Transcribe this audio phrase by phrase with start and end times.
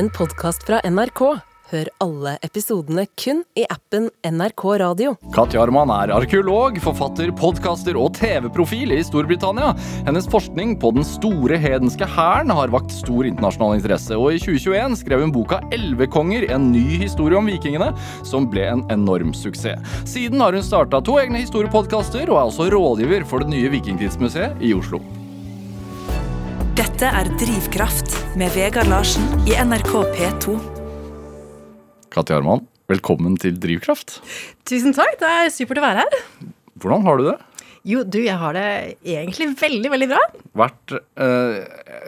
[0.00, 1.20] en podkast fra NRK.
[1.70, 5.10] Hør alle episodene kun i appen NRK Radio.
[5.34, 9.74] Katja Arman er arkeolog, forfatter, podkaster og TV-profil i Storbritannia.
[10.06, 14.96] Hennes forskning på den store hedenske hæren har vakt stor internasjonal interesse, og i 2021
[15.02, 17.92] skrev hun boka Elvekonger, en ny historie om vikingene,
[18.26, 20.00] som ble en enorm suksess.
[20.08, 24.64] Siden har hun starta to egne historiepodkaster, og er også rådgiver for det nye Vikingtidsmuseet
[24.64, 25.04] i Oslo.
[26.80, 30.54] Dette er Drivkraft med Vegard Larsen i NRK P2.
[32.14, 34.20] Katja Arman, velkommen til Drivkraft.
[34.68, 36.18] Tusen takk, det er supert å være her.
[36.80, 37.36] Hvordan har du det?
[37.86, 38.64] Jo, du, jeg har det
[39.08, 40.20] egentlig veldig, veldig bra.
[40.60, 41.60] Vært eh,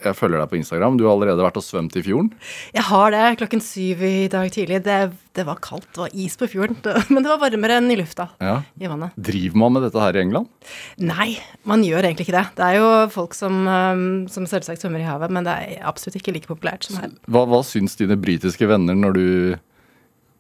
[0.04, 0.98] Jeg følger deg på Instagram.
[1.00, 2.28] Du har allerede vært og svømt i fjorden.
[2.76, 4.82] Jeg har det klokken syv i dag tidlig.
[4.84, 4.98] Det,
[5.38, 6.76] det var kaldt, det var is på fjorden.
[7.12, 8.28] Men det var varmere enn i lufta.
[8.42, 8.58] Ja.
[8.76, 9.16] I vannet.
[9.16, 10.52] Driver man med dette her i England?
[11.00, 11.30] Nei,
[11.68, 12.46] man gjør egentlig ikke det.
[12.60, 16.20] Det er jo folk som, um, som selvsagt svømmer i havet, men det er absolutt
[16.20, 17.16] ikke like populært som her.
[17.32, 19.26] Hva, hva syns dine britiske venner når du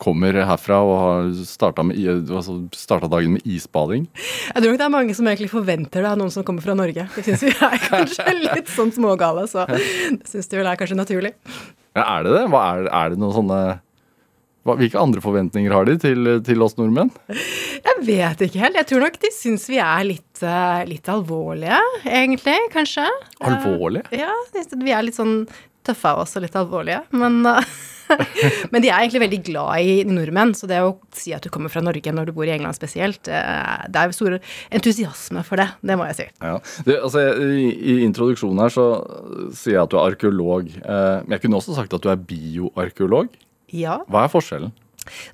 [0.00, 1.98] kommer herfra og har starta, med,
[2.30, 4.06] altså starta dagen med isbading?
[4.14, 6.74] Jeg tror nok det er mange som egentlig forventer det av noen som kommer fra
[6.78, 7.06] Norge.
[7.16, 10.98] Det syns vi er kanskje litt sånn smågale, så det syns de vel er kanskje
[10.98, 11.32] naturlig.
[11.96, 12.44] Ja, er det det?
[12.52, 13.62] Hva er, er det noen sånne
[14.62, 17.08] Hvilke andre forventninger har de til, til oss nordmenn?
[17.34, 18.76] Jeg vet ikke helt.
[18.78, 23.08] Jeg tror nok de syns vi er litt, eh, litt alvorlige, egentlig, kanskje.
[23.42, 24.06] Alvorlige?
[24.14, 24.30] Eh, Ja,
[24.78, 25.48] vi er litt sånn
[25.82, 27.00] tøffe av oss og litt alvorlige.
[27.10, 27.66] Men, eh,
[28.72, 31.72] men de er egentlig veldig glad i nordmenn, så det å si at du kommer
[31.72, 34.38] fra Norge når du bor i England spesielt, eh, det er stor
[34.72, 35.68] entusiasme for det.
[35.82, 36.28] Det må jeg si.
[36.42, 36.58] Ja.
[36.86, 38.86] Det, altså, i, I introduksjonen her så
[39.56, 40.70] sier jeg at du er arkeolog.
[40.82, 43.32] Eh, men jeg kunne også sagt at du er bioarkeolog.
[43.72, 44.00] Ja.
[44.10, 44.72] Hva er forskjellen?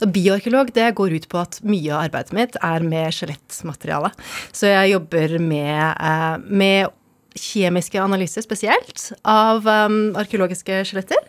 [0.01, 4.13] Og Bioarkeolog det går ut på at mye av arbeidet mitt er med skjelettmateriale.
[4.57, 6.95] Så jeg jobber med, eh, med
[7.39, 11.21] kjemiske analyser spesielt av um, arkeologiske skjeletter.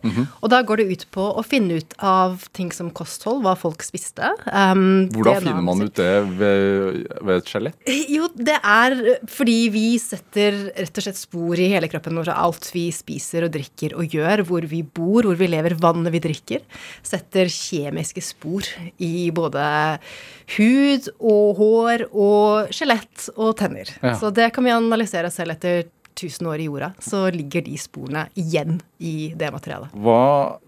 [0.41, 3.83] Og da går det ut på å finne ut av ting som kosthold, hva folk
[3.85, 4.31] spiste.
[4.49, 7.93] Um, Hvordan finner man ut det ved, ved et skjelett?
[8.15, 8.97] jo, det er
[9.29, 12.33] fordi vi setter rett og slett spor i hele kroppen vår.
[12.33, 16.23] Alt vi spiser og drikker og gjør, hvor vi bor, hvor vi lever, vannet vi
[16.23, 16.65] drikker,
[17.05, 18.67] setter kjemiske spor
[18.97, 19.63] i både
[20.57, 23.91] hud og hår og skjelett og tenner.
[24.01, 24.15] Ja.
[24.19, 25.87] Så det kan vi analysere selv etter
[26.19, 26.93] 1000 år i jorda.
[27.03, 29.93] Så ligger de sporene igjen i det materialet.
[29.95, 30.59] Hva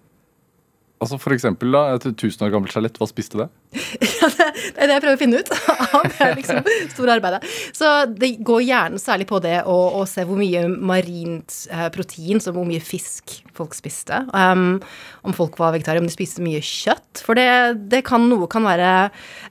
[1.01, 3.47] Altså For eksempel, da, et tusen år gammelt skjelett, hva spiste det?
[4.21, 7.15] Ja, det det er det jeg prøver å finne ut av det er liksom store
[7.17, 7.39] arbeidet.
[7.77, 12.41] Så det går gjerne særlig på det å, å se hvor mye marint eh, protein,
[12.43, 14.23] som hvor mye fisk folk spiste.
[14.33, 14.79] Um,
[15.27, 17.23] om folk var vegetariere, om de spiste mye kjøtt.
[17.25, 17.47] For det,
[17.91, 18.93] det kan noe kan være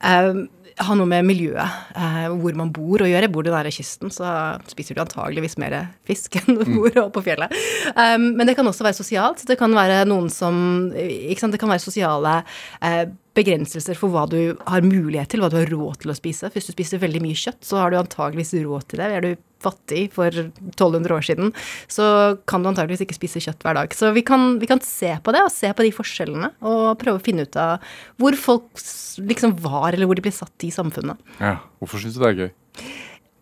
[0.03, 0.45] um,
[0.81, 3.31] ha noe med miljøet, eh, hvor man bor å gjøre.
[3.33, 4.27] Bor du nære kysten, så
[4.71, 5.77] spiser du antageligvis mer
[6.09, 7.55] fisk enn du bor oppe på fjellet.
[7.95, 9.45] Um, men det kan også være sosialt.
[9.49, 12.41] Det kan være noen som ikke sant, Det kan være sosiale
[12.85, 13.05] eh,
[13.37, 16.51] begrenselser for hva du har mulighet til, hva du har råd til å spise.
[16.55, 19.11] Hvis du spiser veldig mye kjøtt, så har du antageligvis råd til det.
[19.11, 19.33] Er du
[19.63, 21.53] fattig for 1200 år siden,
[21.91, 22.07] så
[22.51, 23.97] kan du antageligvis ikke spise kjøtt hver dag.
[23.97, 27.21] Så vi kan, vi kan se på det, og se på de forskjellene, og prøve
[27.21, 28.85] å finne ut av hvor folk
[29.31, 31.21] liksom var, eller hvor de ble satt i samfunnet.
[31.41, 32.51] Ja, Hvorfor syns du det er gøy?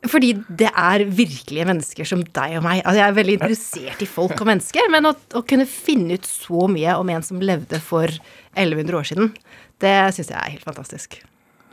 [0.09, 0.28] Fordi
[0.61, 2.84] det er virkelige mennesker som deg og meg.
[2.84, 6.28] Altså, jeg er veldig interessert i folk og mennesker, men å, å kunne finne ut
[6.28, 8.07] så mye om en som levde for
[8.55, 9.33] 1100 år siden,
[9.83, 11.19] det syns jeg er helt fantastisk.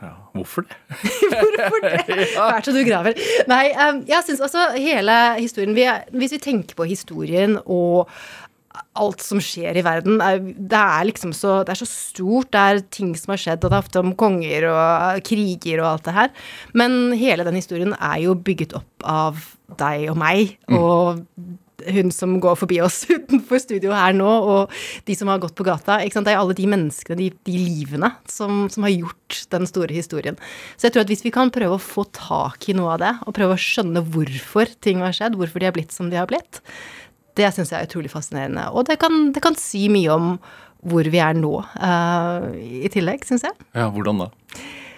[0.02, 0.76] Ja, hvorfor det?
[1.32, 2.16] Hvorfor det?
[2.36, 3.16] Vær så du graver.
[3.48, 3.62] Nei,
[4.08, 8.10] jeg syns altså hele historien vi Hvis vi tenker på historien og
[8.96, 12.50] alt som skjer i verden, er, det er liksom så Det er så stort.
[12.52, 15.90] Det er ting som har skjedd, og det er ofte om konger og kriger og
[15.94, 16.34] alt det her.
[16.76, 19.40] Men hele den historien er jo bygget opp av
[19.80, 21.24] deg og meg og
[21.92, 24.74] hun som går forbi oss utenfor studio her nå, og
[25.08, 26.00] de som har gått på gata.
[26.04, 26.28] Ikke sant?
[26.28, 30.38] Det er alle de menneskene, de, de livene, som, som har gjort den store historien.
[30.76, 33.14] Så jeg tror at hvis vi kan prøve å få tak i noe av det,
[33.26, 36.30] og prøve å skjønne hvorfor ting har skjedd, hvorfor de har blitt som de har
[36.30, 36.62] blitt,
[37.36, 38.70] det syns jeg er utrolig fascinerende.
[38.72, 40.30] Og det kan, det kan si mye om
[40.86, 43.56] hvor vi er nå, uh, i tillegg, syns jeg.
[43.74, 44.30] Ja, Hvordan da?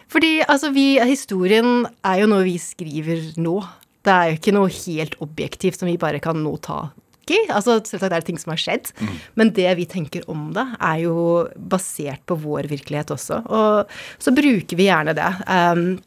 [0.08, 3.58] Fordi altså, vi, historien er jo noe vi skriver nå.
[4.06, 6.88] Det er jo ikke noe helt objektivt som vi bare kan nå ta
[7.28, 7.38] i.
[7.52, 8.92] Altså, Selvsagt er det ting som har skjedd,
[9.38, 11.16] men det vi tenker om det, er jo
[11.56, 13.42] basert på vår virkelighet også.
[13.44, 15.28] Og så bruker vi gjerne det.
[15.44, 15.98] Um,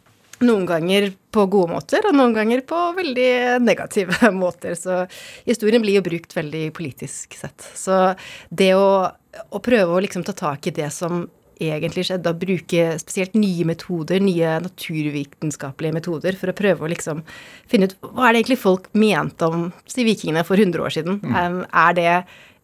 [0.41, 4.73] noen ganger på gode måter, og noen ganger på veldig negative måter.
[4.79, 5.03] Så
[5.45, 7.67] historien blir jo brukt veldig politisk sett.
[7.77, 8.15] Så
[8.49, 11.27] det å, å prøve å liksom ta tak i det som
[11.69, 17.21] egentlig skjedde, å bruke spesielt nye metoder, nye naturvitenskapelige metoder, for å prøve å liksom
[17.69, 21.19] finne ut hva er det egentlig folk mente om si vikingene for 100 år siden.
[21.21, 21.61] Mm.
[21.67, 22.15] er det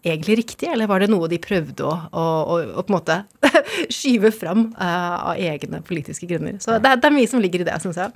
[0.08, 3.22] egentlig riktig, eller var det noe de prøvde å, å, å, å på en måte
[3.98, 6.60] skyve fram uh, av egne politiske grunner?
[6.64, 8.14] Så det, det er mye som ligger i det, syns jeg.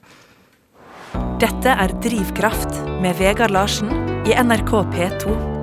[1.41, 3.91] Dette er Drivkraft med Vegard Larsen
[4.29, 5.60] i NRK P2.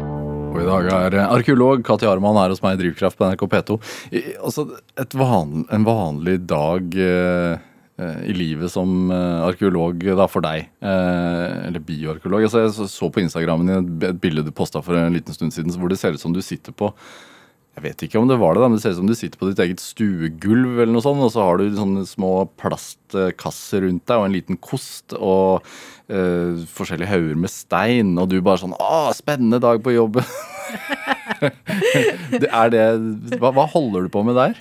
[0.62, 3.78] I dag er arkeolog Katja Arman her hos meg i Drivkraft på NRK P2.
[4.10, 4.66] I, altså,
[5.18, 7.64] van, en vanlig dag eh,
[8.00, 12.48] eh, i livet som eh, arkeolog da for deg, eh, eller bioarkeolog.
[12.48, 15.92] Altså, jeg så på Instagrammen et bilde du posta for en liten stund siden hvor
[15.92, 16.92] det ser ut som du sitter på
[17.78, 19.48] jeg vet ikke om det var det, men det ser ut som du sitter på
[19.50, 24.18] ditt eget stuegulv, eller noe sånt, og så har du sånne små plastkasser rundt deg
[24.18, 25.62] og en liten kost og
[26.10, 30.26] uh, forskjellige hauger med stein, og du bare sånn Å, spennende dag på jobben!
[32.58, 32.82] er det
[33.38, 34.58] hva, hva, holder du på med der?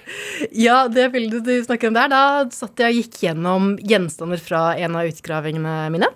[0.53, 2.23] Ja, det bildet du snakker om der, da
[2.53, 6.13] satt jeg og gikk gjennom gjenstander fra en av utgravingene mine.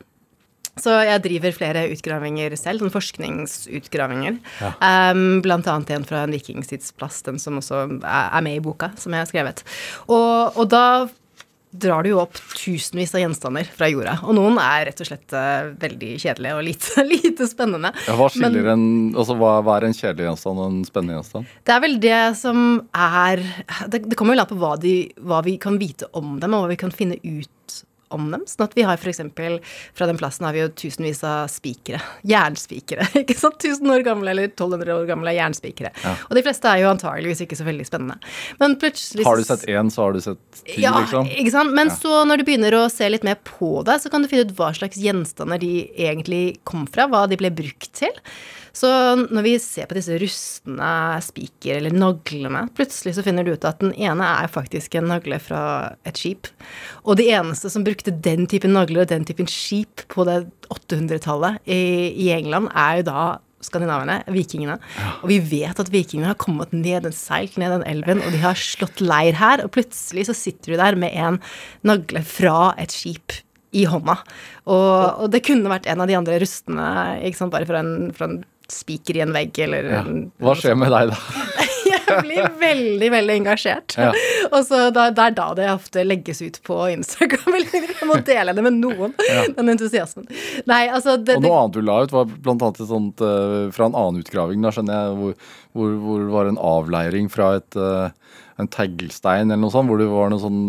[0.81, 4.42] Så jeg driver flere utgravinger selv, sånn forskningsutgravinger.
[4.62, 4.74] Ja.
[5.13, 9.13] Um, blant annet en fra en vikingtidsplass, den som også er med i boka som
[9.13, 9.66] jeg har skrevet.
[10.10, 10.86] Og, og da
[11.72, 14.18] drar du jo opp tusenvis av gjenstander fra jorda.
[14.28, 17.94] Og noen er rett og slett uh, veldig kjedelige og lite, lite spennende.
[18.07, 18.86] Ja, hva, Men, en,
[19.16, 21.54] altså, hva, hva, er en kjedelig gjenstand og en spennende gjenstand?
[21.68, 23.45] Det er vel det som er
[23.88, 26.66] Det, det kommer jo an på hva, de, hva vi kan vite om dem, og
[26.66, 27.80] hva vi kan finne ut
[28.16, 28.44] om dem.
[28.50, 29.22] Sånn at vi har f.eks.
[29.98, 32.02] fra den plassen har vi jo tusenvis av spikere.
[32.31, 33.08] Jernspikere.
[33.24, 33.60] ikke sant?
[33.62, 35.92] 1000 år gamle eller 1200 år gamle jernspikere.
[36.04, 36.16] Ja.
[36.30, 38.18] Og de fleste er jo antageligvis ikke så veldig spennende.
[38.62, 41.30] Men plutselig Har du sett én, så har du sett ti, ja, liksom?
[41.30, 41.75] ikke sant.
[41.78, 41.98] Men ja.
[42.00, 44.56] så når du begynner å se litt mer på det, så kan du finne ut
[44.57, 48.14] hva slags gjenstander de egentlig kom fra, hva de ble brukt til.
[48.75, 48.89] Så
[49.19, 50.91] når vi ser på disse rustne
[51.25, 55.41] spiker eller naglene, plutselig så finner du ut at den ene er faktisk en nagle
[55.44, 55.63] fra
[56.07, 56.50] et skip.
[57.03, 61.59] Og de eneste som brukte den typen nagler og den typen skip på det 800-tallet
[61.68, 63.23] i, England, er jo da
[63.62, 64.79] skandinaverne, vikingene.
[65.21, 68.41] Og vi vet at vikingene har kommet ned en seilt ned den elven, og de
[68.41, 69.65] har slått leir her.
[69.65, 71.41] Og plutselig så sitter du der med en
[71.85, 73.41] nagle fra et skip
[73.75, 74.18] i hånda.
[74.68, 76.88] Og, og det kunne vært en av de andre rustne,
[77.27, 78.41] ikke sant, bare fra en, fra en
[78.71, 80.01] spiker i en vegg eller ja.
[80.41, 81.19] Hva skjer med deg da?
[82.12, 83.95] jeg blir veldig, veldig engasjert.
[83.97, 84.12] Ja.
[84.53, 87.57] Og så da, Det er da det ofte legges ut på Instagram.
[87.71, 89.45] Jeg må dele det med noen, ja.
[89.56, 90.27] den entusiasmen.
[90.69, 93.69] Nei, altså det, Og noe annet du la ut, var blant annet et sånt uh,
[93.75, 97.56] fra en annen utgraving, da skjønner jeg, hvor, hvor, hvor det var en avleiring fra
[97.59, 98.09] et uh,
[98.62, 100.59] en teglstein eller noe sånt, hvor det var noe sånn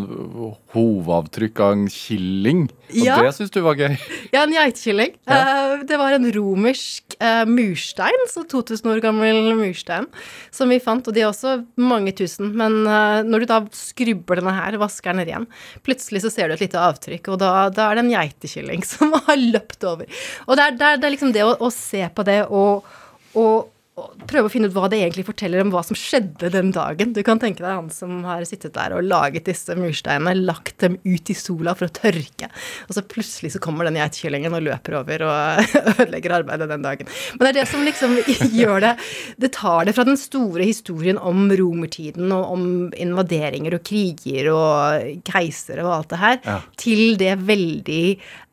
[0.73, 2.65] hovavtrykk av en killing.
[2.93, 3.19] Og ja.
[3.21, 3.97] det syns du var gøy?
[4.35, 5.15] Ja, en geitkilling.
[5.29, 5.41] Ja.
[5.43, 10.09] Uh, det var en romersk uh, murstein, så 2000 år gammel murstein,
[10.55, 11.09] som vi fant.
[11.09, 12.55] Og de er også mange tusen.
[12.57, 12.83] Men
[13.29, 15.49] når du da skrubber denne her, vasker den igjen,
[15.85, 19.13] plutselig så ser du et lite avtrykk, og da, da er det en geitekilling som
[19.29, 20.25] har løpt over.
[20.47, 22.89] Og det er, det er liksom det å, å, se på det og,
[23.39, 27.11] og prøve å finne ut hva det egentlig forteller om hva som skjedde den dagen.
[27.13, 30.97] Du kan tenke deg han som har sittet der og laget disse mursteinene, lagt dem
[31.05, 32.49] ut i sola for å tørke,
[32.89, 37.11] og så plutselig så kommer den geitkyllingen og løper over og ødelegger arbeidet den dagen.
[37.37, 38.17] Men det er det som liksom
[38.63, 38.93] gjør det
[39.45, 42.65] Det tar det fra den store historien om romertiden og om
[42.97, 46.57] invaderinger og kriger og keisere og alt det her, ja.
[46.81, 48.07] til det veldig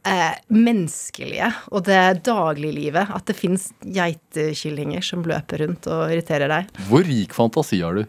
[0.08, 3.12] eh, menneskelige og det dagliglivet.
[3.16, 6.72] At det fins geitekyllinger som løper rundt og irriterer deg.
[6.90, 8.06] Hvor rik fantasi har du?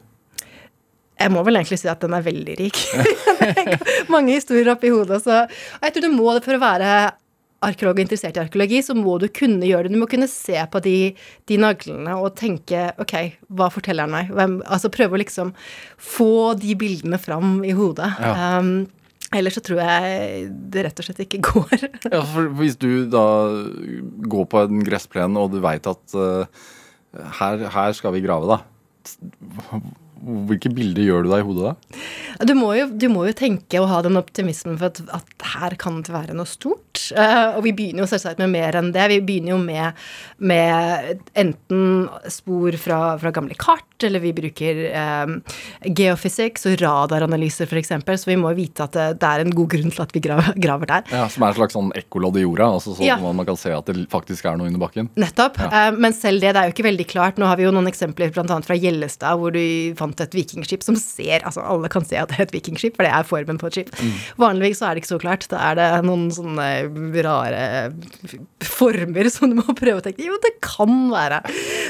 [1.20, 2.78] Jeg må vel egentlig si at den er veldig rik.
[4.14, 5.20] Mange historier oppi hodet.
[5.26, 5.42] Så.
[5.44, 6.92] Og jeg tror du må det for å være
[7.60, 9.92] arkeolog og interessert i arkeologi, så må du kunne gjøre det.
[9.92, 10.94] Du må kunne se på de,
[11.50, 13.14] de naglene og tenke OK,
[13.52, 14.30] hva forteller han meg?
[14.32, 15.52] Hvem, altså prøve å liksom
[16.00, 18.08] få de bildene fram i hodet.
[18.16, 18.56] Ja.
[18.60, 18.88] Um,
[19.30, 21.86] Ellers så tror jeg det rett og slett ikke går.
[22.16, 23.24] ja, for Hvis du da
[24.26, 26.66] går på en gressplen og du veit at uh,
[27.38, 28.58] her, her, skal vi grave, da.
[30.20, 32.00] Hvilke bilder gjør du deg i hodet da?
[32.46, 35.76] Du må, jo, du må jo, tenke og ha den optimismen for at, at her
[35.80, 37.02] kan det være noe stort.
[37.12, 39.06] Uh, og vi begynner jo selvsagt med mer enn det.
[39.12, 39.98] Vi begynner jo med,
[40.40, 45.34] med enten spor fra, fra, gamle kart, eller vi bruker um,
[45.84, 47.92] geofysics og radaranalyser f.eks.
[48.22, 50.56] Så vi må vite at det, det, er en god grunn til at vi graver,
[50.64, 51.12] graver der.
[51.12, 53.18] Ja, Som er et slags sånn ekkolodd i jorda, altså så ja.
[53.20, 55.12] man kan se at det faktisk er noe under bakken?
[55.20, 55.60] Nettopp.
[55.60, 55.90] Ja.
[55.90, 57.40] Uh, men selv det, det er jo ikke veldig klart.
[57.40, 58.60] Nå har vi jo noen eksempler bl.a.
[58.64, 59.60] fra Gjellestad, hvor du
[60.00, 63.06] fant et vikingskip som ser Altså alle kan se at det er et vikingskip, for
[63.06, 63.92] det er formen på et skip.
[64.00, 64.16] Mm.
[64.42, 65.46] Vanligvis så er det ikke så klart.
[65.52, 66.66] Da er det noen sånne
[67.26, 67.62] rare
[68.66, 71.42] former som du må prøve å tenke Jo, det kan være.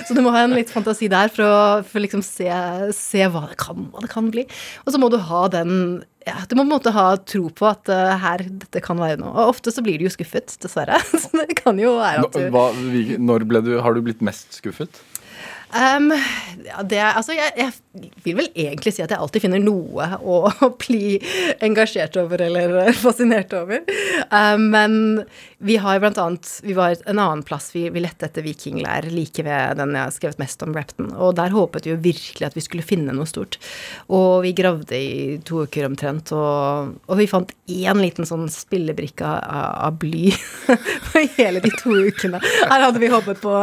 [0.09, 2.50] Så du må ha en litt fantasi der for å for liksom se,
[2.97, 4.47] se hva, det kan, hva det kan bli.
[4.85, 7.65] Og så må du ha den ja, du må på en måte ha tro på
[7.65, 9.33] at uh, her, dette kan være noe.
[9.33, 10.99] Og ofte så blir du jo skuffet, dessverre.
[11.23, 12.67] så det kan jo være at du Hva,
[13.31, 15.00] Når ble du, Har du blitt mest skuffet?
[15.71, 16.11] Um,
[16.91, 20.71] det altså, jeg, jeg, vil vel egentlig si at jeg alltid finner noe å, å
[20.81, 21.21] bli
[21.62, 23.85] engasjert over eller fascinert over.
[24.31, 24.97] Um, men
[25.62, 27.75] vi har blant annet Vi var en annen plass.
[27.75, 31.11] Vi, vi lette etter vikingleir like ved den jeg har skrevet mest om, Repton.
[31.12, 33.59] Og der håpet vi jo virkelig at vi skulle finne noe stort.
[34.09, 39.26] Og vi gravde i to uker omtrent, og, og vi fant én liten sånn spillebrikke
[39.29, 40.31] av, av bly
[41.11, 42.40] på hele de to ukene.
[42.40, 43.57] Her hadde vi håpet på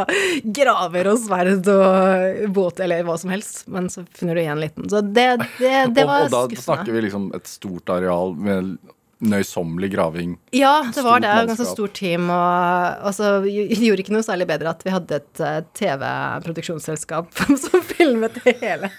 [0.60, 4.86] graver og sverd og båt eller hva som helst, men så finner du én liten.
[4.92, 6.44] Så det, det, det var skuffende.
[6.44, 8.78] Og, og da snakker vi liksom et stort areal med
[9.18, 10.36] nøysommelig graving.
[10.54, 11.32] Ja, det var det.
[11.50, 12.30] Ganske stort team.
[12.30, 17.32] Og og det gjorde ikke noe særlig bedre at vi hadde et uh, TV-produksjonsselskap
[17.64, 18.92] som filmet det hele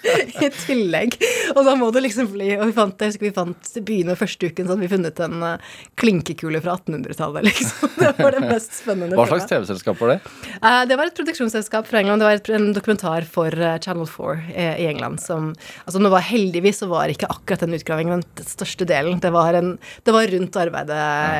[0.43, 1.15] i tillegg.
[1.55, 4.49] Og da må det liksom bli Og vi fant, husker vi fant i byen første
[4.49, 7.95] uken så hadde vi funnet en uh, klinkekule fra 1800-tallet, liksom.
[7.99, 9.15] Det var det mest spennende.
[9.19, 10.19] Hva slags TV-selskap var det?
[10.59, 12.23] Uh, det var et produksjonsselskap fra England.
[12.23, 15.53] Det var et, en dokumentar for Channel 4 i, i England som
[15.85, 19.19] Altså nå var heldigvis så var ikke akkurat den utgravingen den største delen.
[19.23, 19.75] Det var en
[20.09, 20.99] det var rundt arbeidet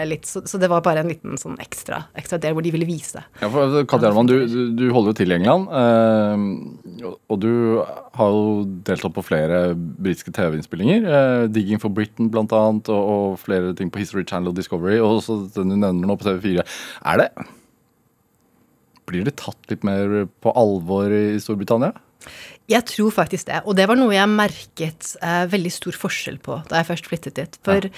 [0.09, 2.87] litt, så, så, det var bare en liten sånn ekstra, ekstra del hvor de ville
[2.87, 3.23] vise.
[3.41, 4.35] Ja, for Katja Arman, du,
[4.77, 7.51] du, holder jo til i England, eh, og du
[8.19, 8.43] har jo
[8.85, 11.07] deltatt på flere britiske TV-innspillinger.
[11.09, 14.99] Eh, 'Digging for Britain' blant annet, og, og, flere ting på History Channel og Discovery,
[14.99, 16.67] og også den du nevner nå på TV4.
[17.13, 17.31] Er det
[19.09, 21.95] Blir det tatt litt mer på alvor i Storbritannia?
[22.69, 23.61] Jeg tror faktisk det.
[23.65, 27.37] Og det var noe jeg merket eh, veldig stor forskjell på da jeg først flyttet
[27.39, 27.57] dit.
[27.65, 27.93] For ja.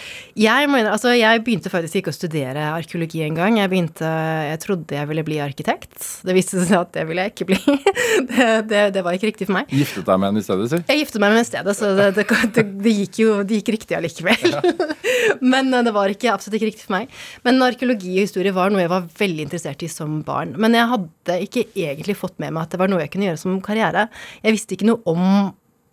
[0.46, 3.60] jeg mener, altså jeg begynte faktisk ikke å studere arkeologi engang.
[3.60, 4.08] Jeg begynte,
[4.48, 5.98] jeg trodde jeg ville bli arkitekt.
[6.24, 7.60] Det viste seg at det ville jeg ikke bli.
[8.32, 9.76] det, det, det, var ikke riktig for meg.
[9.76, 10.82] Giftet deg med henne i stedet, si?
[10.88, 14.00] Jeg giftet meg med henne i stedet, så det, det, gikk jo det gikk riktig
[14.00, 14.56] allikevel.
[14.56, 14.64] Ja.
[15.54, 17.12] Men eh, det var ikke, absolutt ikke riktig for meg.
[17.44, 20.56] Men arkeologi og historie var noe jeg var veldig interessert i som barn.
[20.62, 23.44] Men jeg hadde ikke egentlig fått med meg at det var noe jeg kunne gjøre
[23.44, 24.08] som karriere.
[24.42, 25.26] Jeg visste ikke noe om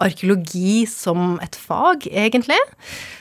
[0.02, 2.58] arkeologi som et fag, egentlig.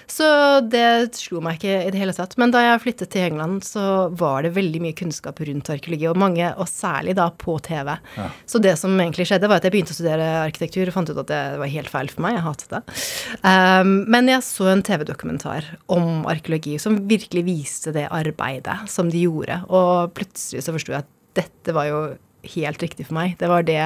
[0.08, 0.25] Så
[0.72, 2.36] det slo meg ikke i det hele tatt.
[2.39, 6.20] Men da jeg flyttet til England, så var det veldig mye kunnskap rundt arkeologi, og
[6.22, 7.96] mange, og særlig da på TV.
[8.18, 8.27] Ja.
[8.50, 11.22] Så det som egentlig skjedde, var at jeg begynte å studere arkitektur og fant ut
[11.25, 12.38] at det var helt feil for meg.
[12.38, 12.84] Jeg hatet det.
[13.42, 19.25] Um, men jeg så en TV-dokumentar om arkeologi som virkelig viste det arbeidet som de
[19.25, 22.00] gjorde, og plutselig så forsto jeg at dette var jo
[22.56, 23.36] helt riktig for meg.
[23.39, 23.80] Det var det,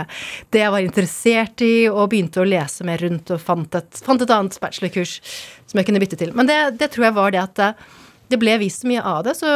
[0.53, 4.22] det, jeg var interessert i, og begynte å lese mer rundt og fant et, fant
[4.22, 5.18] et annet bachelorkurs
[5.70, 6.36] som jeg kunne bytte til.
[6.38, 7.63] Men det, det, tror jeg var det at
[8.32, 9.38] det ble vist så mye av det.
[9.39, 9.50] Så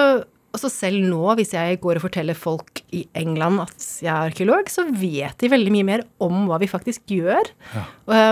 [0.55, 4.71] altså selv nå, hvis jeg går og forteller folk i England at jeg er arkeolog,
[4.71, 7.83] så vet de veldig mye mer om hva vi faktisk gjør, ja.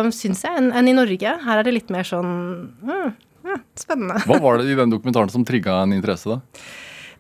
[0.04, 1.36] um, syns jeg, enn, en i Norge.
[1.44, 2.32] Her er det litt mer sånn
[2.80, 3.14] mm,
[3.50, 4.24] ja, spennende.
[4.30, 6.64] Hva var det i den dokumentaren som trigga en interesse, da?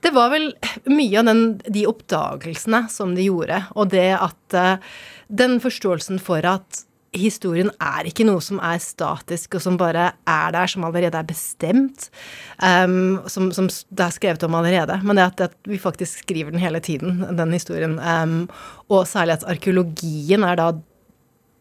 [0.03, 0.49] Det var vel
[0.91, 4.95] mye av den, de oppdagelsene som de gjorde, og det at uh,
[5.31, 6.83] Den forståelsen for at
[7.13, 11.27] historien er ikke noe som er statisk, og som bare er der, som allerede er
[11.29, 12.09] bestemt.
[12.57, 14.97] Um, som, som, det er skrevet om allerede.
[15.05, 17.99] Men det at, at, vi faktisk skriver den hele tiden, den historien.
[17.99, 18.49] Um,
[18.89, 20.71] og særlig at arkeologien er da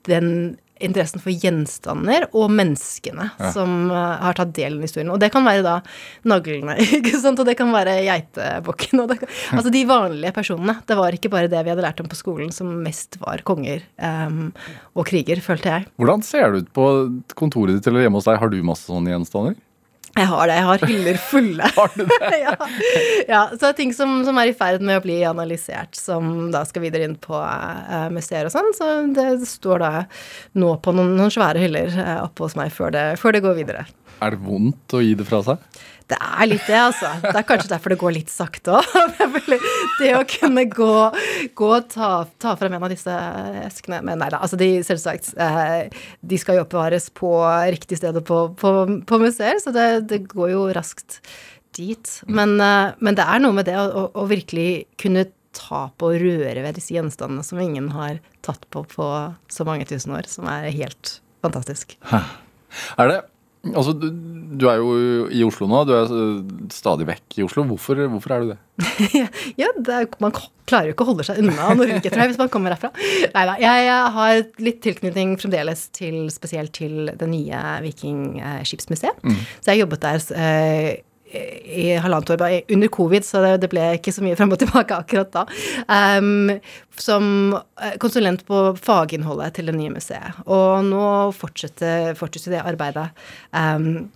[0.09, 3.51] den interessen for gjenstander og menneskene ja.
[3.55, 5.13] som uh, har tatt del i historien.
[5.15, 5.79] Og det kan være da
[6.29, 9.05] naglene, ikke sant, og det kan være geitebukken.
[9.07, 10.79] Altså de vanlige personene.
[10.89, 13.85] Det var ikke bare det vi hadde lært om på skolen som mest var konger
[13.99, 14.51] um,
[14.99, 15.91] og kriger, følte jeg.
[16.01, 16.89] Hvordan ser det ut på
[17.39, 18.41] kontoret ditt eller hjemme hos deg?
[18.43, 19.59] Har du masse sånne gjenstander?
[20.13, 20.57] Jeg har det.
[20.59, 21.69] Jeg har hyller fulle.
[21.77, 22.31] har du det?
[22.45, 22.57] ja.
[23.29, 23.43] ja.
[23.53, 26.65] Så det er ting som, som, er i ferd med å bli analysert, som da
[26.69, 28.73] skal videre inn på uh, museer og sånn.
[28.77, 29.93] Så det står da
[30.61, 33.57] nå på noen, noen svære hyller uh, oppe hos meg før det, før det går
[33.63, 33.87] videre.
[34.23, 35.81] Er det vondt å gi det fra seg?
[36.11, 37.11] Det er litt det, altså.
[37.23, 38.89] Det er kanskje derfor det går litt sakte òg.
[40.01, 40.95] Det å kunne gå,
[41.59, 42.11] gå og ta,
[42.43, 43.13] ta, frem en av disse
[43.63, 45.93] eskene Men nei da, altså de selvsagt eh,
[46.25, 47.31] De skal jo oppbevares på
[47.75, 48.73] riktig sted på, på,
[49.09, 51.21] på museer, så det, det, går jo raskt
[51.77, 52.17] dit.
[52.27, 56.23] Men, eh, men, det er noe med det å, å virkelig kunne ta på og
[56.23, 59.09] røre ved disse gjenstandene som ingen har tatt på på
[59.53, 61.99] så mange tusen år, som er helt fantastisk.
[62.97, 63.21] Er det
[63.71, 64.09] Altså, du,
[64.59, 64.95] du, er jo
[65.31, 65.85] i Oslo nå.
[65.87, 66.11] Du er
[66.75, 67.63] stadig vekk i Oslo.
[67.69, 68.59] Hvorfor, hvorfor er du det?
[69.61, 72.41] ja, det er, Man klarer jo ikke å holde seg unna Norge, tror jeg, hvis
[72.41, 72.91] man kommer herfra.
[73.37, 73.55] Nei da.
[73.63, 79.23] Jeg, jeg, har litt tilknytning fremdeles til, spesielt til det nye Vikingskipsmuseet.
[79.23, 79.41] Mm.
[79.61, 80.91] Så jeg har jobbet der eh,
[81.33, 85.33] i halvannet år under covid, så det, ble ikke så mye frem og tilbake akkurat
[85.35, 85.45] da.
[85.89, 86.59] Um,
[87.01, 90.43] som eh, konsulent på faginnholdet til det nye museet.
[90.45, 91.05] Og nå
[91.37, 93.09] fortsetter, fortsetter det arbeidet.
[93.51, 94.11] Um,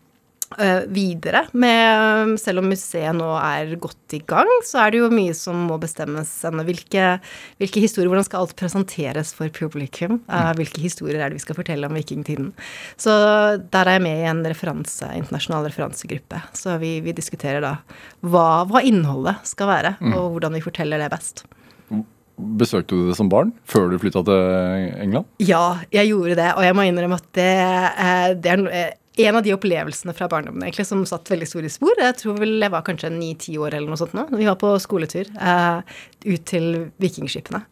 [0.88, 5.34] videre med Selv om museet nå er godt i gang, så er det jo mye
[5.34, 6.62] som må bestemmes ennå.
[6.68, 7.08] Hvilke,
[7.58, 10.20] hvilke historier Hvordan skal alt presenteres for publikum?
[10.30, 12.52] Eh, hvilke historier er det vi skal fortelle om vikingtiden?
[12.96, 13.10] Så
[13.72, 16.40] der er jeg med i en referanse, internasjonal referansegruppe.
[16.54, 17.74] Så vi, vi diskuterer da
[18.22, 21.42] hva, hva innholdet skal være, og hvordan vi forteller det best.
[22.36, 24.40] Besøkte du det som barn før du flytta til
[25.00, 25.24] England?
[25.40, 27.46] Ja, jeg gjorde det, og jeg må innrømme at det,
[27.96, 31.48] eh, det er no- eh, en av de opplevelsene fra barndommen egentlig som satt veldig
[31.48, 31.94] store spor.
[32.00, 34.26] Jeg tror vel jeg var kanskje ni-ti år eller noe sånt nå.
[34.36, 35.96] Vi var på skoletur eh,
[36.26, 36.66] ut til
[37.00, 37.62] vikingskipene.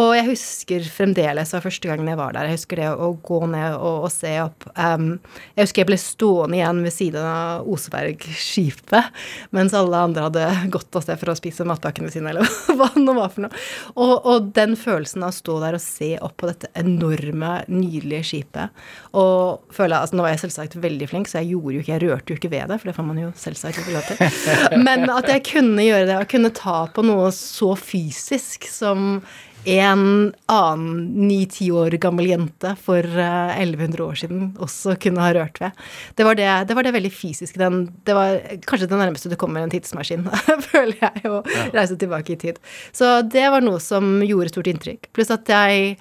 [0.00, 3.40] Og jeg husker fremdeles var første gangen jeg var der, jeg husker det å gå
[3.50, 4.68] ned og, og se opp.
[4.78, 5.10] Um,
[5.56, 9.12] jeg husker jeg ble stående igjen ved siden av Osebergskipet
[9.56, 13.04] mens alle andre hadde gått av sted for å spise matpakkene sine, eller hva det
[13.04, 13.64] nå var for noe.
[13.96, 18.24] Og, og den følelsen av å stå der og se opp på dette enorme, nydelige
[18.30, 18.86] skipet
[19.18, 22.04] og føle altså Nå var jeg selvsagt veldig flink, så jeg gjorde jo ikke, jeg
[22.04, 24.22] rørte jo ikke ved det, for det får man jo selvsagt ikke lov til.
[24.86, 29.20] Men at jeg kunne gjøre det, og kunne ta på noe så fysisk som
[29.68, 35.58] en annen ni-ti år gammel jente for eh, 1100 år siden også kunne ha rørt
[35.60, 35.82] ved.
[36.16, 37.58] Det var det, det, var det veldig fysiske.
[37.60, 40.24] Den, det var kanskje det nærmeste du kommer en tidsmaskin,
[40.70, 41.42] føler jeg, å
[41.74, 42.62] reise tilbake i tid.
[42.96, 45.10] Så det var noe som gjorde stort inntrykk.
[45.16, 45.98] Pluss at jeg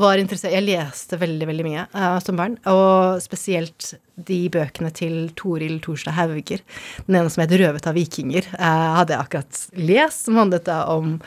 [0.00, 5.30] var interessert Jeg leste veldig, veldig mye uh, som barn, og spesielt de bøkene til
[5.38, 6.60] Toril Torstad Hauger.
[7.06, 10.82] Den ene som het 'Røvet av vikinger', uh, hadde jeg akkurat lest, som handlet da
[10.92, 11.20] om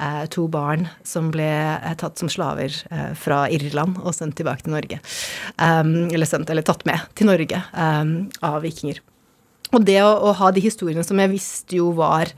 [0.00, 1.50] eh, to barn som ble
[2.00, 2.72] tatt som slaver
[3.14, 4.98] fra Irland og sendt tilbake til Norge.
[5.58, 9.02] Um, eller sendt, eller tatt med til Norge um, av vikinger.
[9.76, 12.30] Og det å, å ha de historiene som jeg visste jo var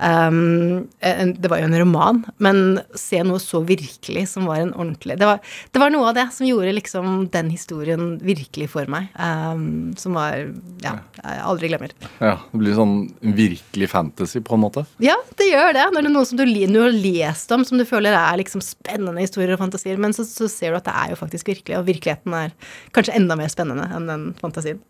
[0.00, 4.72] um, en, Det var jo en roman, men se noe så virkelig som var en
[4.74, 5.42] ordentlig Det var,
[5.72, 9.10] det var noe av det som gjorde liksom den historien virkelig for meg.
[9.14, 10.48] Um, som var
[10.84, 11.94] Ja, jeg aldri glemmer.
[12.22, 14.84] Ja, Det blir sånn virkelig fantasy, på en måte.
[15.02, 15.86] Ja, det gjør det.
[15.92, 18.62] Når det er noe som du, du har lest om, som du føler er liksom
[18.64, 21.78] spennende historier og fantasier, men så, så ser du at det er jo faktisk virkelig,
[21.78, 22.54] og virkeligheten er
[22.96, 24.80] kanskje enda mer spennende enn den fantasien.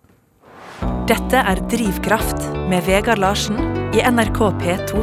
[1.09, 3.57] Dette er Drivkraft med Vegard Larsen
[3.97, 5.01] i NRK P2.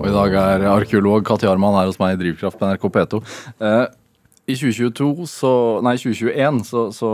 [0.00, 3.20] Og i dag er arkeolog Kati Arman her hos meg i Drivkraft på NRK P2.
[3.62, 3.84] Eh,
[4.52, 5.52] I 2022, så,
[5.86, 7.12] nei 2021 så, så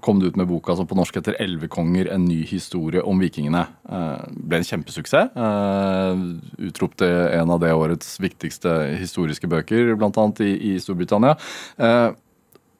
[0.00, 3.66] kom du ut med boka som på norsk heter 'Elvekonger en ny historie om vikingene'.
[3.90, 5.36] Eh, ble en kjempesuksess.
[5.36, 6.24] Eh,
[6.70, 10.26] utropte en av det årets viktigste historiske bøker, bl.a.
[10.40, 11.36] I, i Storbritannia.
[11.76, 12.10] Eh,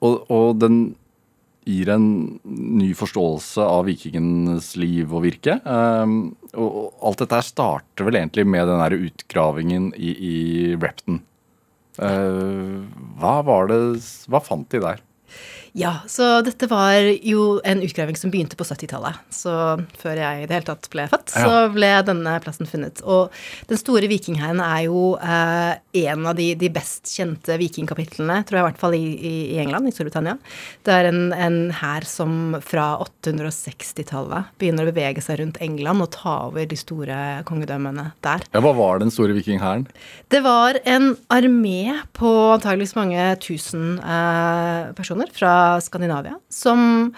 [0.03, 0.95] og, og den
[1.69, 2.07] gir en
[2.43, 5.59] ny forståelse av vikingenes liv og virke.
[5.65, 10.37] Um, og alt dette her starter vel egentlig med den der utgravingen i, i
[10.75, 11.23] Repton.
[12.01, 12.83] Uh,
[13.21, 13.81] hva var det
[14.33, 15.03] Hva fant de der?
[15.73, 19.17] Ja, så dette var jo en utgraving som begynte på 70-tallet.
[19.33, 19.53] Så
[20.03, 21.45] før jeg i det hele tatt ble født, Ja.
[21.49, 23.01] så ble denne plassen funnet.
[23.09, 23.33] Og
[23.71, 28.65] den store vikinghæren er jo eh, en av de, de best kjente vikingkapitlene, tror jeg
[28.65, 29.33] i hvert fall i, i,
[29.65, 30.37] England, i Storbritannia.
[30.85, 36.13] Det er en, en hær som fra 860-tallet begynner å bevege seg rundt England og
[36.19, 37.17] ta over de store
[37.49, 38.45] kongedømmene der.
[38.53, 39.89] Ja, Hva var den store vikinghæren?
[40.29, 47.13] Det var en armé på antageligvis mange tusen eh, personer fra Skandinavia som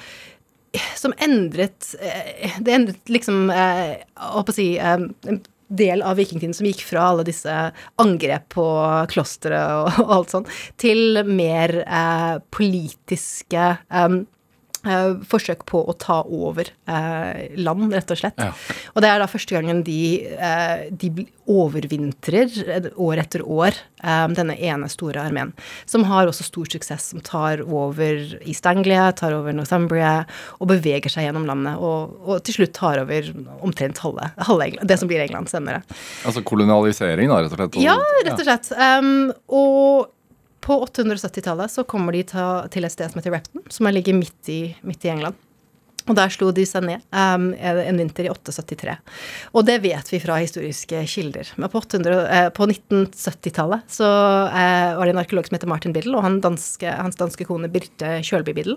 [0.96, 4.00] som endret eh, Det endret liksom eh,
[4.32, 4.96] holdt å si eh,
[5.30, 5.42] en
[5.74, 7.52] del av vikingtiden som gikk fra alle disse
[8.02, 8.66] angrep på
[9.10, 11.72] klostre og, og alt sånt, til mer
[12.54, 14.18] politiske eh,
[14.84, 18.40] forsøk på å ta over eh, land, rett og slett.
[18.40, 18.52] Ja.
[18.94, 20.00] Og det er da første gangen de,
[20.36, 25.52] eh, de overvintrer eh, år etter år, eh, denne ene store armeen.
[25.90, 30.14] Som har også stor suksess, som tar over East Anglia, tar over Northumbria
[30.58, 31.80] og beveger seg gjennom landet.
[31.80, 33.30] Og, og til slutt tar over
[33.64, 35.84] omtrent halve, halve England, det som blir England senere.
[36.24, 37.80] Altså kolonialisering, da, rett og slett?
[37.84, 38.72] Ja, rett og slett.
[38.74, 40.12] Um, og
[40.64, 44.60] på 870-tallet så kommer de til et sted som heter Repton, som ligger midt i,
[44.80, 45.36] midt i England.
[46.04, 48.96] Og der slo de seg ned um, en vinter i 873.
[49.56, 51.48] Og det vet vi fra historiske kilder.
[51.56, 54.08] Men på, eh, på 1970-tallet så
[54.50, 57.70] eh, var det en arkeolog som heter Martin Biddle, og han danske, hans danske kone
[57.72, 58.76] Birte Kjølby Biddle,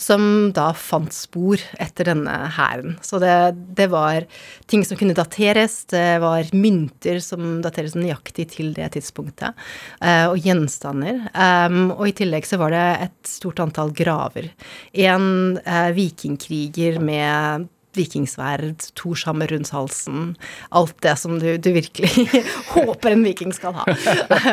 [0.00, 2.96] som da fant spor etter denne hæren.
[3.04, 3.34] Så det,
[3.76, 4.24] det var
[4.70, 9.52] ting som kunne dateres, det var mynter som dateres nøyaktig til det tidspunktet,
[10.00, 11.26] eh, og gjenstander.
[11.36, 14.48] Um, og i tillegg så var det et stort antall graver.
[15.04, 15.90] En eh,
[16.54, 20.32] vikingkriger med vikingsverd, torshammer rundt halsen.
[20.74, 22.10] Alt det som du, du virkelig
[22.74, 23.84] håper en viking skal ha.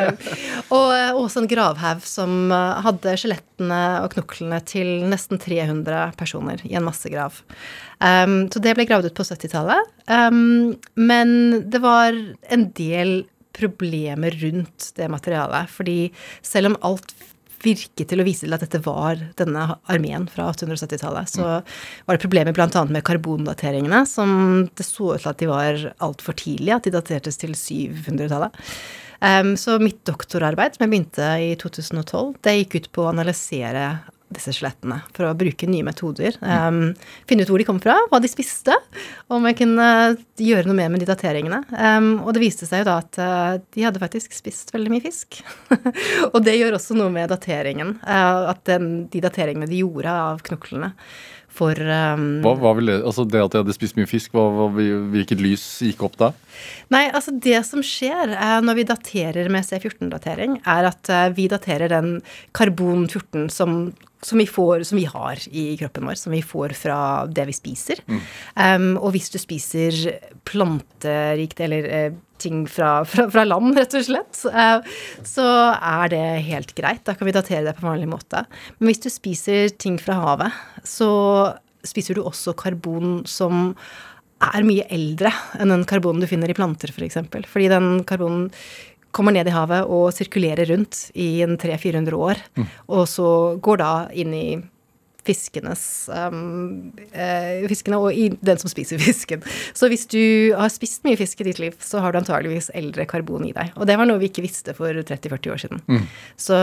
[0.76, 6.62] og eh, også en gravhaug som eh, hadde skjelettene og knoklene til nesten 300 personer
[6.70, 7.42] i en massegrav.
[7.98, 9.90] Um, så det ble gravd ut på 70-tallet.
[10.06, 11.34] Um, men
[11.74, 12.14] det var
[12.54, 13.24] en del
[13.58, 15.70] problemer rundt det materialet.
[15.74, 16.00] Fordi
[16.46, 17.16] selv om alt
[17.64, 21.30] virket til å vise til at dette var denne armeen fra 870-tallet.
[21.32, 22.70] så var det problemer bl.a.
[22.90, 24.34] med karbondateringene, som
[24.78, 28.58] det så ut til at de var altfor tidlige, at de datertes til 700-tallet.
[29.22, 33.86] Um, så mitt doktorarbeid, som jeg begynte i 2012, det gikk ut på å analysere
[34.36, 36.38] disse skjelettene for å bruke nye metoder.
[36.42, 36.94] Um,
[37.30, 38.76] finne ut hvor de kom fra, hva de spiste,
[39.32, 39.88] om jeg kunne
[40.42, 41.64] gjøre noe mer med de dateringene.
[41.72, 45.06] Um, og det viste seg jo da at uh, de hadde faktisk spist veldig mye
[45.06, 45.42] fisk.
[46.34, 47.98] og det gjør også noe med dateringen.
[48.06, 50.94] Uh, at den, de dateringene de gjorde av knoklene
[51.52, 54.68] for um, Hva, hva ville, altså det at de hadde spist mye fisk, hva, hva,
[54.72, 56.32] hvilket lys gikk opp da?
[56.94, 61.50] Nei, altså det som skjer eh, når vi daterer med C14-datering, er at eh, vi
[61.52, 62.14] daterer den
[62.58, 63.82] karbon-14 som,
[64.22, 67.56] som, vi får, som vi har i kroppen vår, som vi får fra det vi
[67.56, 68.02] spiser.
[68.08, 68.20] Mm.
[68.56, 69.98] Um, og hvis du spiser
[70.48, 74.86] planterikt eller eh, ting fra, fra, fra, land, rett og slett, uh,
[75.28, 77.04] så er det helt greit.
[77.08, 78.46] Da kan vi datere det på vanlig måte.
[78.80, 81.12] Men hvis du spiser ting fra havet, så
[81.88, 83.74] spiser du også karbon som
[84.42, 85.30] er mye eldre
[85.62, 87.20] enn den karbonen du finner i planter, f.eks.
[87.30, 87.46] For.
[87.50, 88.50] Fordi den karbonen
[89.16, 92.70] kommer ned i havet og sirkulerer rundt i en 300-400 år, mm.
[92.96, 93.32] og så
[93.64, 93.94] går da
[94.24, 94.46] inn i
[95.26, 99.44] fiskenes um, eh, fiskene og i den som spiser fisken.
[99.78, 103.06] Så hvis du har spist mye fisk i ditt liv, så har du antageligvis eldre
[103.10, 103.76] karbon i deg.
[103.78, 105.86] Og det var noe vi ikke visste for 30-40 år siden.
[105.88, 106.10] Mm.
[106.40, 106.58] Så,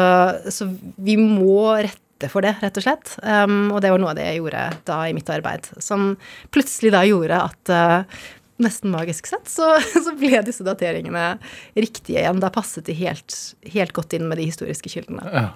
[0.54, 3.14] så, vi må rette for det, rett og slett.
[3.22, 6.10] Um, og det var noe av det jeg gjorde da i mitt arbeid, som
[6.54, 8.18] plutselig da gjorde at uh,
[8.62, 11.38] nesten magisk sett, så, så, ble disse dateringene
[11.78, 12.42] riktige igjen.
[12.42, 13.36] Da passet de helt,
[13.74, 15.24] helt godt inn med de historiske kildene.
[15.32, 15.48] Ja.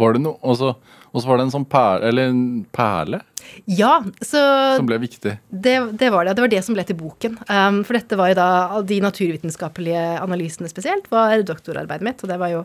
[0.00, 3.18] Var det noe Og så var det en sånn perle Eller en perle?
[3.64, 4.40] Ja, så
[4.76, 5.36] Som ble viktig?
[5.48, 6.34] Det, det, var det.
[6.38, 7.36] Det var det som ble til boken.
[7.48, 8.50] Um, for dette var jo da
[8.86, 12.64] De naturvitenskapelige analysene spesielt var doktorarbeidet mitt, og det var jo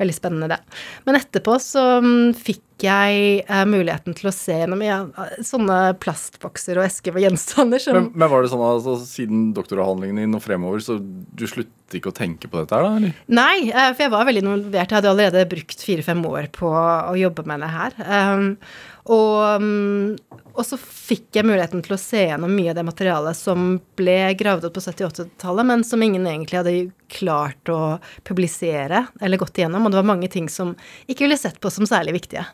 [0.00, 0.78] veldig spennende, det.
[1.08, 4.98] Men etterpå så um, fikk jeg uh, muligheten til å se gjennom ja,
[5.44, 10.20] sånne plastbokser og esker med gjenstander som men, men, var det sånn altså, siden doktoravhandlingen
[10.20, 11.46] din og fremover, så du
[11.86, 12.96] sluttet ikke å tenke på dette her, da?
[12.98, 13.14] eller?
[13.28, 14.90] Nei, uh, for jeg var veldig involvert.
[14.90, 17.96] Jeg hadde allerede brukt fire-fem år på å jobbe med det her.
[18.02, 18.56] Um,
[19.06, 20.16] og, mm,
[20.56, 24.34] og, så fikk jeg muligheten til å se gjennom mye av det materialet som ble
[24.38, 26.74] gravd opp på 78-tallet, men som ingen egentlig hadde
[27.12, 29.86] klart å publisere eller gått igjennom.
[29.86, 30.74] Og det var mange ting som
[31.06, 32.44] ikke ville sett på som særlig viktige.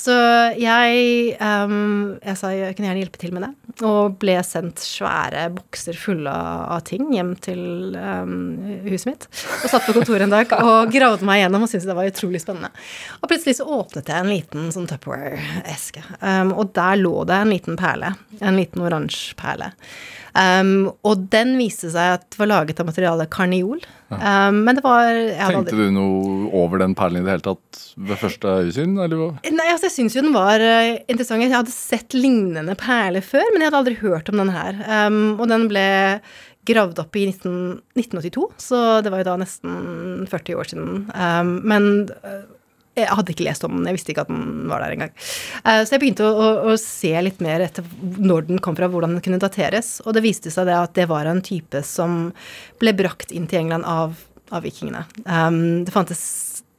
[0.00, 0.14] Så
[0.60, 3.50] jeg, um, jeg sa jeg kunne gjerne hjelpe til med det,
[3.86, 8.36] og ble sendt svære bokser fulle av ting hjem til um,
[8.86, 9.28] huset mitt.
[9.60, 12.42] Og satt på kontoret en dag og gravde meg gjennom og syntes det var utrolig
[12.42, 12.72] spennende.
[13.20, 17.52] Og plutselig så åpnet jeg en liten sånn Tupperware-eske, um, og der lå det en
[17.52, 18.14] liten perle.
[18.40, 19.72] En liten oransje perle.
[20.34, 23.80] Um, og den viste seg at det var laget av materialet karniol.
[24.10, 24.48] Ja.
[24.50, 25.88] Um, men det var Tenkte aldri...
[25.88, 28.94] du noe over den perlen i det hele tatt ved første øyesyn?
[29.02, 29.40] Eller?
[29.46, 31.42] Nei, altså jeg syns jo den var uh, interessant.
[31.44, 34.80] Jeg hadde sett lignende perler før, men jeg hadde aldri hørt om den her.
[34.86, 35.88] Um, og den ble
[36.68, 41.06] gravd opp i 19, 1982, så det var jo da nesten 40 år siden.
[41.64, 41.86] men
[42.20, 42.42] uh,
[42.98, 45.12] jeg hadde ikke lest om den, jeg visste ikke at den var der engang.
[45.62, 48.90] Uh, så jeg begynte å, å, å, se litt mer etter når den kom fra,
[48.90, 49.98] hvordan den kunne dateres.
[50.04, 52.32] Og det viste seg det at det var en type som
[52.82, 54.18] ble brakt inn til England av,
[54.50, 55.04] av vikingene.
[55.24, 56.24] Um, det fantes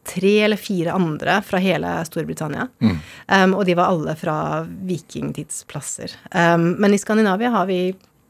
[0.07, 2.67] tre eller fire andre fra hele Storbritannia.
[2.81, 2.95] Mm.
[3.27, 6.17] Um, og de var alle fra vikingtidsplasser.
[6.33, 7.83] Um, men i Skandinavia har vi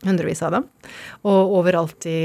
[0.08, 0.68] hundrevis av dem.
[1.28, 2.22] Og overalt i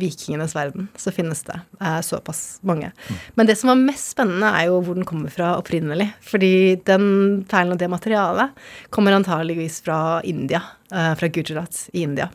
[0.00, 2.92] vikingenes verden så finnes det eh, såpass mange.
[3.34, 6.10] Men det som var mest spennende, er jo hvor den kommer fra opprinnelig.
[6.24, 6.54] Fordi
[6.88, 7.06] den
[7.50, 10.62] perlen og det materialet kommer antageligvis fra India.
[10.92, 12.30] Eh, fra Gujarat i India.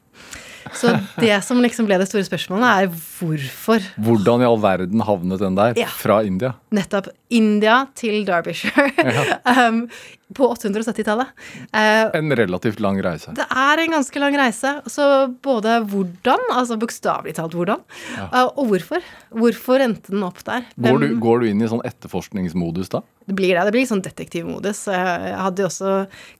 [0.73, 3.83] Så det som liksom ble det store spørsmålet, er hvorfor.
[4.01, 5.75] Hvordan i all verden havnet den der?
[5.79, 5.89] Ja.
[5.89, 6.53] Fra India?
[6.75, 7.09] Nettopp.
[7.31, 8.89] India til Derbyshire.
[8.99, 9.67] Ja.
[9.67, 9.85] um,
[10.33, 11.31] på 870-tallet.
[11.73, 13.33] Eh, en relativt lang reise.
[13.35, 14.73] Det er en ganske lang reise.
[14.91, 15.05] Så
[15.43, 17.81] både hvordan, altså bokstavelig talt hvordan,
[18.15, 18.27] ja.
[18.27, 19.03] eh, og hvorfor.
[19.31, 20.65] Hvorfor endte den opp der?
[20.75, 23.03] Hvem, går, du, går, du, inn i sånn etterforskningsmodus da?
[23.27, 23.65] Det blir det.
[23.67, 24.85] Det blir sånn detektivmodus.
[24.91, 25.93] Jeg hadde jo også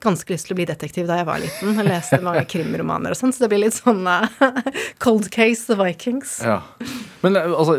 [0.04, 1.75] ganske lyst til å bli detektiv da jeg var liten.
[1.77, 4.25] Jeg leste mange krimromaner og sånn, så det blir litt sånn uh,
[5.04, 6.39] Cold Case The Vikings.
[6.45, 6.62] Ja.
[7.23, 7.77] Men eh, altså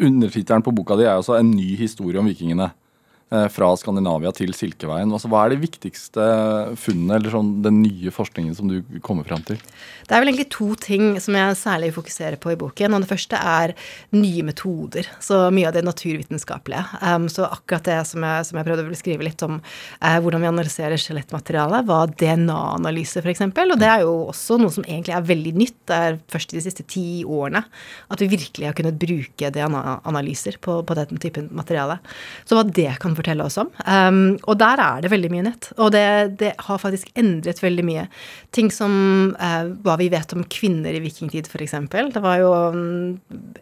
[0.00, 2.70] Undertittelen på boka di er altså 'En ny historie om vikingene'.
[3.32, 5.10] Eh, fra Skandinavia til Silkeveien.
[5.10, 6.26] Altså, hva er det viktigste
[6.80, 9.60] funnet eller sånn, den nye forskningen som du kommer fram til?
[10.10, 12.96] Det er vel egentlig to ting som jeg særlig fokuserer på i boken.
[12.96, 13.74] og Det første er
[14.16, 15.06] nye metoder.
[15.22, 16.82] Så mye av det naturvitenskapelige.
[16.98, 20.42] Um, så akkurat det som jeg, som jeg prøvde å skrive litt om uh, hvordan
[20.42, 23.44] vi analyserer skjelettmateriale, var DNA-analyse f.eks.
[23.46, 25.78] Og det er jo også noe som egentlig er veldig nytt.
[25.86, 27.62] Det er først i de siste ti årene
[28.10, 32.00] at vi virkelig har kunnet bruke DNA-analyser på, på den typen materiale.
[32.48, 33.70] Så hva det kan fortelle oss om.
[33.84, 35.70] Um, og der er det veldig mye nett.
[35.78, 36.04] Og det,
[36.42, 38.08] det, har faktisk endret veldig mye.
[38.56, 38.92] Ting som
[39.36, 41.78] uh, hva vi vet om kvinner i vikingtid, f.eks.
[42.16, 43.16] Det var jo um,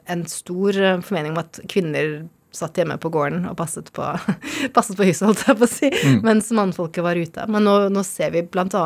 [0.09, 2.21] en stor uh, formening om at kvinner
[2.55, 4.05] satt hjemme på gården og passet på,
[4.77, 6.21] passet på huset, holdt jeg på å si, mm.
[6.27, 7.45] mens mannfolket var ute.
[7.51, 8.85] Men nå, nå ser vi bl.a.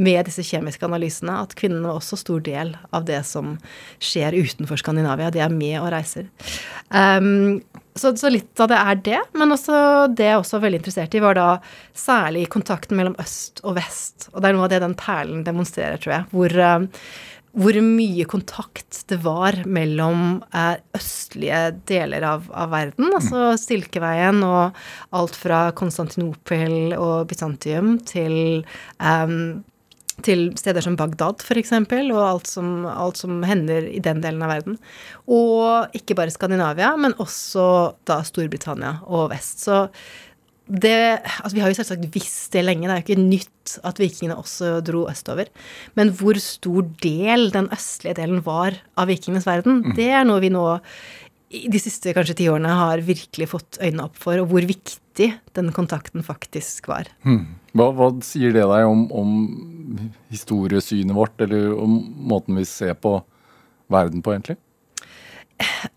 [0.00, 3.54] med disse kjemiske analysene at kvinnene er også stor del av det som
[4.02, 5.30] skjer utenfor Skandinavia.
[5.34, 6.28] De er med og reiser.
[6.90, 7.60] Um,
[7.98, 9.80] så, så, litt av det er det, men også
[10.14, 11.48] det jeg også var veldig interessert i, var da
[11.96, 14.28] særlig kontakten mellom øst og vest.
[14.34, 16.30] Og det er noe av det den perlen demonstrerer, tror jeg.
[16.34, 16.86] hvor uh,
[17.50, 24.76] hvor mye kontakt det var mellom eh, østlige deler av, av, verden, altså Silkeveien og
[25.16, 28.62] alt fra Konstantinopel og Byzantium til
[29.02, 29.64] um,
[30.24, 34.52] til steder som Bagdad, f.eks., og alt som, alt som, hender i den delen av
[34.54, 34.80] verden.
[35.30, 37.66] Og ikke bare Skandinavia, men også
[38.08, 39.64] da Storbritannia og vest.
[39.66, 39.86] Så
[40.70, 43.98] det Altså, vi har jo selvsagt visst det lenge, det er jo ikke nytt at
[43.98, 45.50] vikingene også dro østover.
[45.98, 49.96] Men hvor stor del den østlige delen var av vikingenes verden, mm.
[49.98, 50.66] det er noe vi nå
[51.50, 55.72] de siste kanskje ti årene har virkelig fått øynene opp for, og hvor viktig den
[55.74, 57.10] kontakten faktisk var.
[57.26, 57.56] Hmm.
[57.74, 59.32] Hva, hva, sier det deg om, om
[60.30, 61.98] historiesynet vårt, eller om
[62.30, 63.18] måten vi ser på
[63.90, 64.58] verden på, egentlig?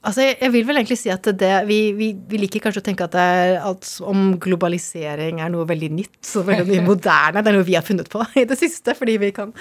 [0.04, 3.06] Altså, jeg vil vel egentlig si at det vi, vi, vi, liker kanskje å tenke
[3.06, 7.40] at, det er, at om globalisering er noe veldig nytt så veldig mye moderne.
[7.40, 9.54] Det er noe vi har funnet på i det siste fordi vi kan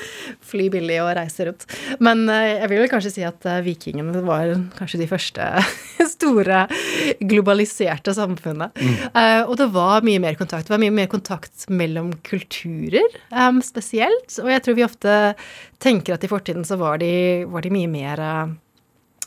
[0.52, 1.66] fly billig og reise rundt.
[2.02, 5.46] Men eh, jeg vil vel kanskje si at eh, vikingene var kanskje de første
[6.14, 6.64] store
[7.22, 8.74] globaliserte samfunnet.
[8.82, 8.98] Mm.
[9.14, 10.66] Uh, og det var mye mer kontakt.
[10.66, 14.34] Det var mye mer kontakt mellom kulturer um, spesielt.
[14.42, 15.16] Og jeg tror vi ofte
[15.82, 17.12] tenker at i fortiden så var de,
[17.50, 18.52] var de mye mer uh,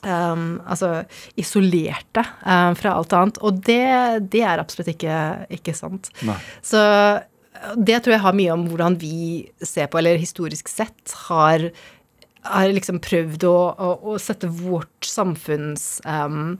[0.04, 1.06] Um, altså
[1.40, 3.40] isolerte um, fra alt annet.
[3.42, 3.86] Og det,
[4.34, 5.16] det er absolutt ikke,
[5.56, 6.12] ikke sant.
[6.28, 6.38] Nei.
[6.62, 6.82] Så
[7.76, 11.70] det tror jeg har mye om hvordan vi ser på, eller historisk sett har,
[12.46, 16.58] har liksom prøvd å, å, å sette vårt samfunns um,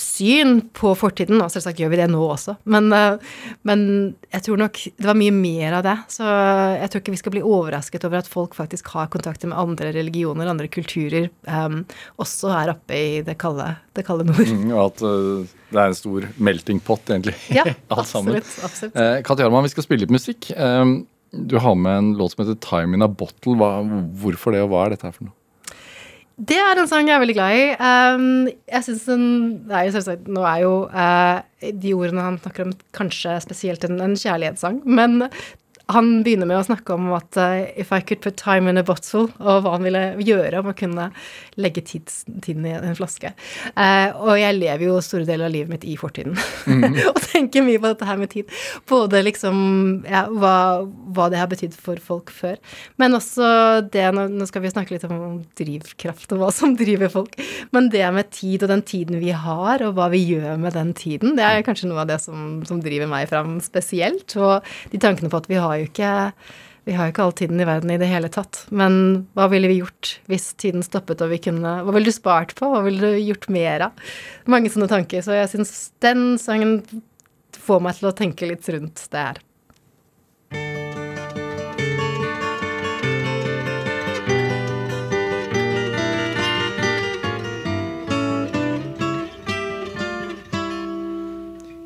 [0.00, 3.36] syn på fortiden, og selvsagt gjør vi det nå også, men, eh,
[3.68, 3.84] men,
[4.30, 5.96] jeg tror nok det var mye mer av det.
[6.14, 9.58] Så jeg tror ikke vi skal bli overrasket over at folk faktisk har kontakter med
[9.58, 11.82] andre religioner, andre kulturer, um,
[12.22, 13.66] også her oppe i det kalde,
[13.98, 14.46] det kalde nord.
[14.46, 17.34] Mm, og at uh, det er en stor melting pot, egentlig.
[17.58, 18.68] Ja, alt absolutt, sammen.
[18.70, 18.94] absolutt.
[18.94, 20.52] Uh, Katja Arman, vi skal spille litt musikk.
[20.54, 23.58] Um, du har med en låt som heter 'Time in a Bottle'.
[23.58, 23.82] Hva,
[24.22, 25.34] hvorfor det, og hva er dette her for noe?
[26.40, 27.64] Det er en sang jeg er veldig glad i.
[27.76, 29.24] Um, jeg synes den,
[29.68, 34.16] det selvsagt, Nå er jo uh, de ordene han snakker om, kanskje spesielt en, en
[34.16, 34.80] kjærlighetssang.
[34.88, 35.26] Men
[35.94, 38.84] han begynner med å snakke om at uh, if I could put time in a
[38.86, 41.10] bottle, og hva han ville gjøre om å kunne
[41.60, 43.32] legge tids, tiden i en flaske.
[43.74, 46.98] Uh, og jeg lever jo store deler av livet mitt i fortiden mm.
[47.10, 48.50] og tenker mye på dette her med tid.
[48.90, 49.60] Både liksom
[50.08, 50.54] ja, hva,
[51.14, 52.58] hva, det har betydd for folk før,
[53.00, 53.50] men også
[53.92, 57.36] det nå, nå, skal vi snakke litt om drivkraft og hva som driver folk,
[57.74, 60.94] men det med tid og den tiden vi har, og hva vi gjør med den
[60.96, 64.36] tiden, det er kanskje noe av det som, som driver meg fram spesielt.
[64.40, 66.12] Og de tankene på at vi har jo ikke
[66.88, 68.64] vi har jo ikke all tiden i verden i det hele tatt.
[68.72, 68.94] Men
[69.36, 72.70] hva ville vi gjort hvis tiden stoppet og vi kunne Hva ville du spart på?
[72.72, 74.08] Hva ville du gjort mer av?
[74.50, 75.22] Mange sånne tanker.
[75.22, 76.80] Så jeg syns den sangen
[77.60, 79.44] får meg til å tenke litt rundt det her.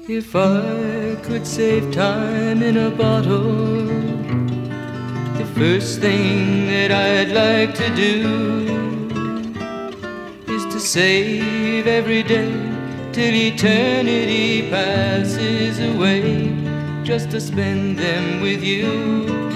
[0.07, 3.87] If I could save time in a bottle,
[5.39, 8.19] the first thing that I'd like to do
[10.47, 12.53] is to save every day
[13.13, 16.55] till eternity passes away,
[17.05, 19.49] just to spend them with you.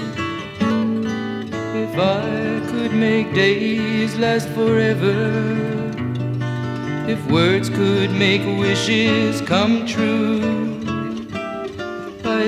[1.85, 5.69] If I could make days last forever
[7.09, 10.38] if words could make wishes come true,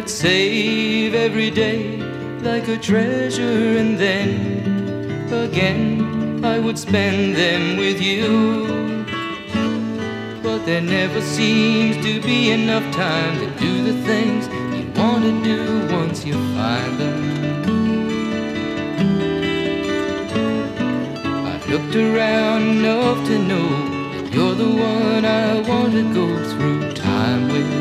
[0.01, 1.97] I'd save every day
[2.41, 9.05] like a treasure, and then again I would spend them with you.
[10.41, 15.23] But But there never seems to be enough time to do the things you want
[15.23, 17.19] to do once you find them.
[21.47, 23.69] I've looked around enough to know
[24.13, 27.80] that you're the one I want to go through time with.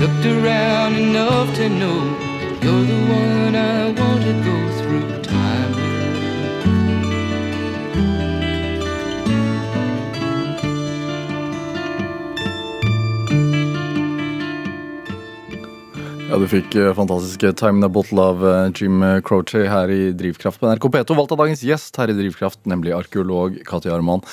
[0.00, 2.00] Looked around enough to know
[2.62, 5.74] you're the one I want to go through time.
[16.30, 20.12] Ja, Du fikk eh, fantastiske Time in a Bottle av eh, Jim Croce her i
[20.16, 21.18] Drivkraft på NRK P2.
[21.18, 24.24] Valgt av dagens gjest her i Drivkraft, nemlig arkeolog Katja Arman.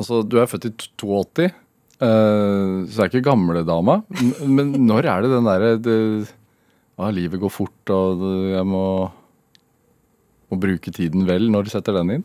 [0.00, 1.52] Altså, du er født i 82,
[2.00, 4.00] eh, så er ikke gamledama.
[4.40, 5.72] Men, men når er det den derre
[6.98, 8.84] ah, Livet går fort, og det- jeg må,
[10.50, 11.50] må bruke tiden vel.
[11.50, 12.24] Når du setter den inn?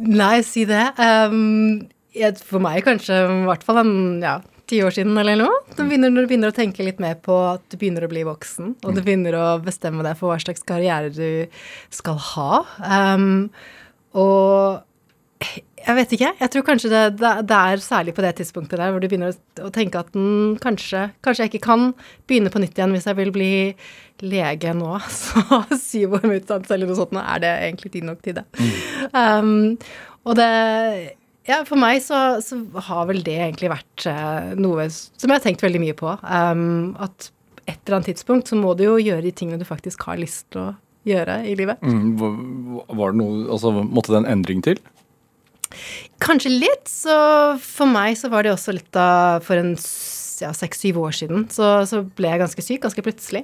[0.00, 0.84] Nei, si det.
[0.98, 4.38] Um, jeg- for meg kanskje i hvert fall en ja,
[4.70, 5.56] ti år siden eller noe.
[5.76, 8.22] Du begynner, når du begynner å tenke litt mer på at du begynner å bli
[8.26, 11.50] voksen, og du begynner å bestemme deg for hva slags karriere du
[11.90, 12.62] skal ha.
[12.80, 13.50] Um,
[14.14, 14.80] og
[15.80, 16.30] jeg vet ikke.
[16.42, 19.32] Jeg tror kanskje det, det, det er særlig på det tidspunktet der hvor du begynner
[19.32, 21.86] å, tenke at mm, kanskje, kanskje jeg ikke kan
[22.28, 23.52] begynne på nytt igjen hvis jeg vil bli
[24.26, 24.98] lege nå.
[25.20, 28.36] Så syv år med utdannelse eller noe sånt, nå er det egentlig tid nok til
[28.40, 28.44] det.
[29.16, 29.78] Um,
[30.28, 30.50] og det
[31.48, 35.42] ja, for meg så, så har vel det egentlig vært eh, noe som jeg har
[35.42, 36.12] tenkt veldig mye på.
[36.20, 37.30] Um, at
[37.64, 40.50] et eller annet tidspunkt så må du jo gjøre de tingene du faktisk har lyst
[40.52, 40.68] til å
[41.08, 41.80] gjøre i livet.
[41.80, 44.78] Mm, Var det noe, altså, måtte det en endring til?
[46.22, 46.88] Kanskje litt.
[46.90, 47.14] Så
[47.62, 49.76] for meg så var det også litt da for en
[50.40, 53.42] ja, seks-syv år siden så, så ble jeg ganske syk, ganske plutselig.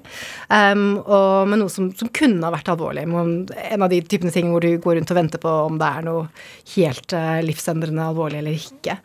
[0.48, 3.06] Um, og med noe som, som kunne ha vært alvorlig.
[3.06, 6.06] En av de typene ting hvor du går rundt og venter på om det er
[6.06, 6.26] noe
[6.74, 8.98] helt uh, livsendrende alvorlig eller ikke.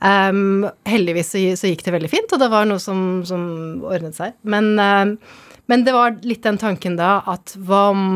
[0.00, 3.44] Um, heldigvis så, så gikk det veldig fint, og det var noe som, som
[3.84, 4.38] ordnet seg.
[4.48, 8.08] Men, uh, men det var litt den tanken da at hva om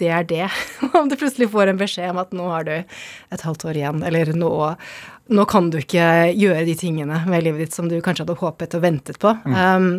[0.00, 0.46] det er det.
[0.98, 4.02] Om du plutselig får en beskjed om at nå har du et halvt år igjen,
[4.06, 4.50] eller nå,
[5.34, 8.76] nå kan du ikke gjøre de tingene med livet ditt som du kanskje hadde håpet
[8.78, 9.34] og ventet på.
[9.44, 9.90] Um,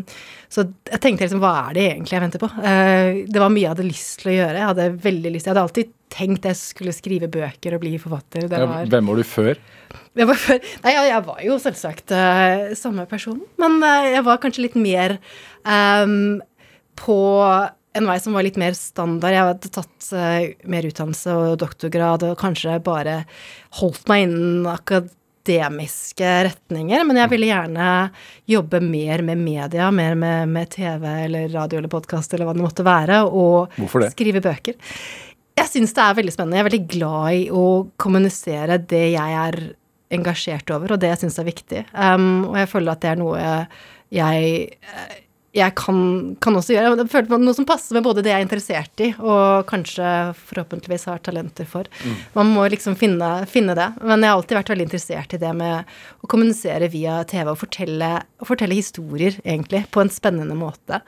[0.49, 2.51] så jeg tenkte liksom, hva er det egentlig jeg venter på?
[2.57, 4.57] Uh, det var mye jeg hadde lyst til å gjøre.
[4.57, 8.47] Jeg hadde veldig lyst, jeg hadde alltid tenkt jeg skulle skrive bøker og bli forfatter.
[8.49, 9.59] Det var, Hvem var du før?
[10.19, 14.25] jeg var, før, nei, jeg, jeg var jo selvsagt uh, samme person, men uh, jeg
[14.27, 15.17] var kanskje litt mer
[15.63, 16.39] um,
[16.99, 17.19] på
[17.99, 19.35] en vei som var litt mer standard.
[19.35, 23.21] Jeg hadde tatt uh, mer utdannelse og doktorgrad og kanskje bare
[23.79, 27.87] holdt meg innen akademiske retninger, men jeg ville gjerne
[28.49, 32.65] jobbe mer med media, mer med, med TV eller radio eller podkast eller hva det
[32.65, 33.75] måtte være, og
[34.13, 34.79] skrive bøker.
[35.59, 36.55] Jeg syns det er veldig spennende.
[36.55, 37.65] Jeg er veldig glad i å
[37.99, 39.59] kommunisere det jeg er
[40.15, 41.81] engasjert over, og det jeg syns er viktig.
[41.93, 43.41] Um, og jeg føler at det er noe
[44.09, 44.77] jeg,
[45.55, 45.99] jeg kan,
[46.43, 46.91] kan også gjøre.
[46.99, 51.07] Jeg følte noe som passer med både det jeg er interessert i, og kanskje forhåpentligvis
[51.09, 51.89] har talenter for.
[52.35, 53.87] Man må liksom finne, finne det.
[54.03, 57.59] Men jeg har alltid vært veldig interessert i det med å kommunisere via TV og
[57.63, 58.11] fortelle,
[58.45, 61.01] fortelle historier, egentlig, på en spennende måte.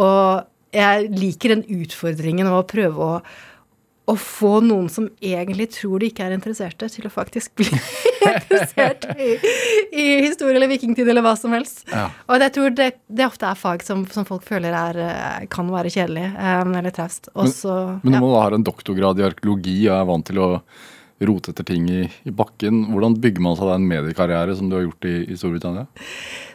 [0.00, 3.22] Og jeg liker den utfordringen av å prøve å
[4.10, 7.68] å få noen som egentlig tror de ikke er interesserte, til å faktisk bli
[8.32, 9.36] interessert i,
[9.94, 11.84] i historie eller vikingtid eller hva som helst.
[11.92, 12.08] Ja.
[12.26, 15.70] Og jeg tror det, det ofte er fag som, som folk føler er, eh, kan
[15.70, 17.30] være kjedelig um, eller traust.
[17.36, 18.18] Og så Men ja.
[18.18, 20.50] når man da har en doktorgrad i arkeologi og er vant til å
[21.22, 24.80] rote etter ting i, i bakken, hvordan bygger man seg da en mediekarriere som du
[24.80, 25.86] har gjort i, i Storbritannia?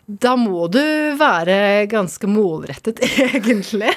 [0.07, 0.83] Da må du
[1.19, 2.99] være ganske målrettet,
[3.31, 3.95] egentlig.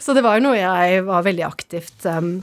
[0.00, 2.34] Så det var jo noe jeg var veldig aktivt um,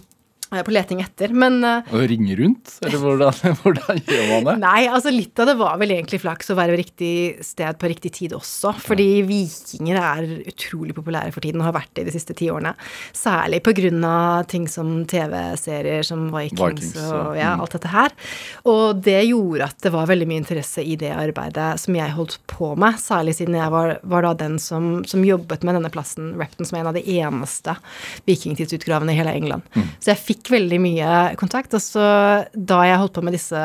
[0.64, 1.34] på leting etter.
[1.36, 2.78] Men Å Og ringe rundt?
[2.86, 4.56] Eller hvordan, hvordan gjør man det?
[4.64, 7.12] Nei, altså litt av det var vel egentlig flaks å være på riktig
[7.46, 8.72] sted på riktig tid også.
[8.86, 12.74] Fordi vikinger er utrolig populære for tiden og har vært det de siste ti årene.
[13.18, 13.60] Særlig
[14.08, 17.42] av ting som TV-serier som Vikings, Vikings, og ja.
[17.42, 17.62] ja, Mm.
[17.64, 18.14] alt dette her.
[18.68, 22.38] Og det gjorde at det var veldig mye interesse i det arbeidet som jeg holdt
[22.52, 23.00] på med.
[23.02, 26.78] Særlig siden jeg var, var da den som, som jobbet med denne plassen, Repton, som
[26.78, 27.76] er en av de eneste
[28.28, 29.66] vikingtidsutgravene i hele England.
[29.76, 29.88] Mm.
[30.00, 31.74] Så jeg fikk veldig mye kontakt.
[31.78, 32.04] Og så
[32.54, 33.62] da jeg holdt på med disse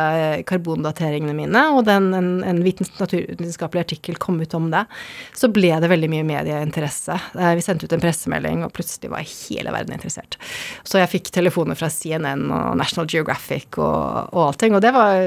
[0.48, 4.84] karbondateringene mine, og den, en, en vitens, naturvitenskapelig artikkel kom ut om det,
[5.36, 7.18] så ble det veldig mye medieinteresse.
[7.38, 10.38] Eh, Vi sendte ut en pressemelding, og plutselig var hele verden interessert.
[10.88, 15.18] Så jeg fikk telefoner fra CNN og National Geographic og, og allting, og det var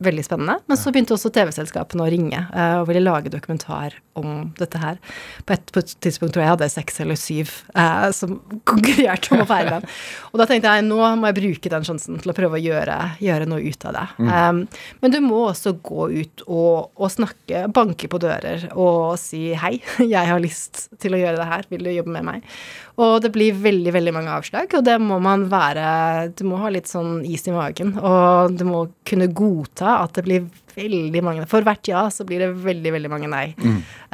[0.00, 0.58] veldig spennende.
[0.70, 4.98] Men så begynte også TV-selskapene å ringe uh, og ville lage dokumentar om dette her.
[5.46, 8.38] På et, på et tidspunkt tror jeg jeg hadde seks eller syv uh, som
[8.70, 9.88] konkurrerte om å feire den.
[10.32, 12.98] Og da tenkte jeg nå må jeg bruke den sjansen til å prøve å gjøre,
[13.22, 14.06] gjøre noe ut av det.
[14.20, 14.62] Um,
[15.02, 19.76] men du må også gå ut og, og snakke, banke på dører og si hei,
[20.16, 22.54] jeg har lyst til å gjøre det her, vil du jobbe med meg?
[23.00, 26.68] Og det blir veldig, veldig mange avslag, og det må man være Du må ha
[26.72, 31.46] litt sånn is i magen, og du må kunne godta at det blir veldig mange
[31.50, 33.44] For hvert ja, så blir det veldig, veldig mange nei.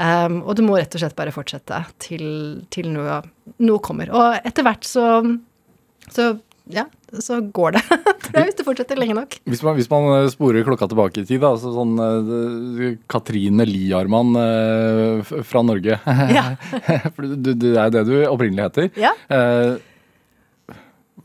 [0.01, 2.27] Um, og du må rett og slett bare fortsette til,
[2.73, 3.21] til noe,
[3.63, 4.11] noe kommer.
[4.15, 5.07] Og etter hvert så
[6.09, 6.35] Så
[6.67, 6.83] ja,
[7.23, 7.83] så går det.
[8.27, 9.37] Tror jeg, hvis du fortsetter lenge nok.
[9.47, 13.67] Hvis man, hvis man eh, sporer klokka tilbake i tid, da, altså sånn uh, Katrine
[13.69, 16.01] Liarmann uh, fra Norge
[16.39, 16.49] Ja.
[17.15, 18.91] For du, du, det er det du opprinnelig heter.
[18.99, 19.13] Ja.
[19.31, 19.79] Uh,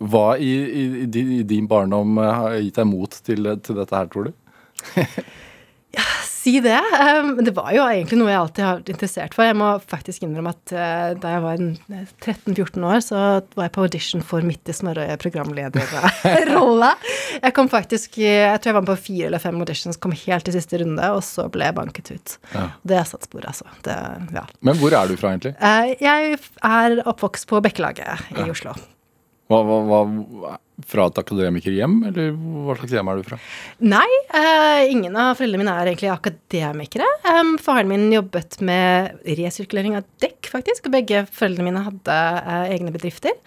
[0.01, 4.29] hva i, i, i din- barndom har gitt deg mot til, til dette her, tror
[4.29, 4.31] du?
[6.41, 6.79] Si det.
[7.45, 9.45] Det var jo egentlig noe jeg alltid har vært interessert for.
[9.45, 13.19] Jeg må faktisk innrømme at uh, da jeg var 13-14 år, så
[13.53, 16.89] var jeg på audition for Midt i smørøyet programlederrolle.
[17.41, 20.45] Jeg kom faktisk Jeg tror jeg var med på fire eller fem auditions, kom helt
[20.45, 22.33] til siste runde, og så ble jeg banket ut.
[22.51, 22.65] Ja.
[22.91, 23.69] Det satt spor, altså.
[23.85, 23.95] Det,
[24.35, 24.43] ja.
[24.65, 25.53] Men hvor er du fra, egentlig?
[26.01, 28.75] Jeg er oppvokst på Bekkelaget i Oslo.
[29.51, 32.31] Hva, hva, hva, fra et akademikerhjem, eller
[32.65, 33.39] hva slags hjem er du fra?
[33.83, 37.07] Nei, eh, ingen av foreldrene mine er egentlig akademikere.
[37.27, 40.87] Um, faren min jobbet med resirkulering av dekk, faktisk.
[40.87, 43.37] Og begge foreldrene mine hadde eh, egne bedrifter.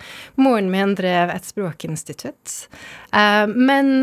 [0.41, 2.57] Moren min drev et språkinstitutt.
[3.17, 3.95] Eh, men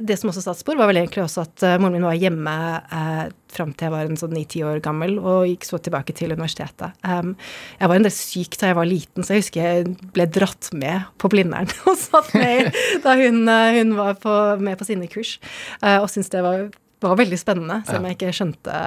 [0.00, 2.54] det som også satte spor, var vel egentlig også at eh, moren min var hjemme
[2.92, 6.32] uh, fram til jeg var en sånn ni-ti år gammel, og gikk så tilbake til
[6.32, 6.96] universitetet.
[7.04, 7.34] Um,
[7.80, 10.70] jeg var en del syk da jeg var liten, så jeg husker jeg ble dratt
[10.76, 12.72] med på Blindern og satt med
[13.04, 15.36] da hun, eh, hun var på, med på sine kurs,
[15.82, 16.70] uh, og syntes det var
[17.10, 18.80] var veldig spennende, selv om jeg ikke skjønte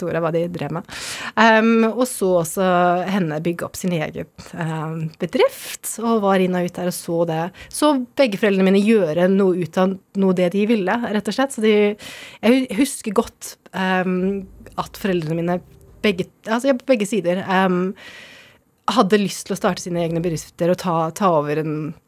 [0.00, 0.92] Tore, hva de drev med.
[1.34, 2.68] Um, og så også
[3.08, 7.18] henne bygge opp sin egen um, bedrift, og var inn og ut der og så
[7.28, 7.42] det.
[7.72, 11.54] Så begge foreldrene mine gjøre noe ut av noe det de ville, rett og slett.
[11.54, 14.46] Så de Jeg husker godt um,
[14.78, 15.60] at foreldrene mine,
[16.04, 17.94] begge, altså på begge sider, um,
[18.88, 22.04] hadde lyst til å starte sine egne bedrifter og ta, ta over en eh,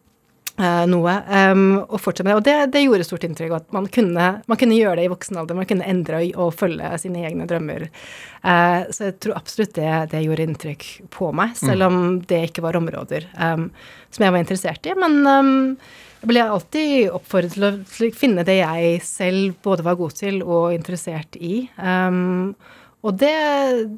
[0.90, 1.14] noe,
[1.52, 2.38] um, og fortsette med det.
[2.40, 5.40] Og det, det gjorde stort inntrykk, at man kunne, man kunne gjøre det i voksen
[5.40, 5.58] alder.
[5.58, 7.88] Man kunne endre og, og følge sine egne drømmer.
[8.44, 11.98] Uh, så jeg tror absolutt det, det gjorde inntrykk på meg, selv om
[12.28, 13.68] det ikke var områder um,
[14.10, 14.96] som jeg var interessert i.
[14.98, 15.54] Men um,
[16.20, 20.18] jeg ble alltid oppfordret til å til å finne det jeg selv både var god
[20.18, 21.64] til og interessert i.
[21.80, 22.52] Um,
[23.00, 23.32] og det,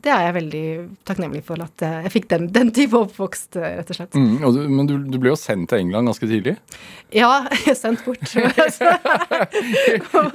[0.04, 0.66] det er jeg veldig
[1.08, 4.14] takknemlig for at eh, jeg fikk den, den type oppvokst, eh, rett og slett.
[4.14, 6.54] Mm, og du, men du, du ble jo sendt til England ganske tidlig.
[7.10, 7.42] Ja,
[7.82, 8.22] sendt bort.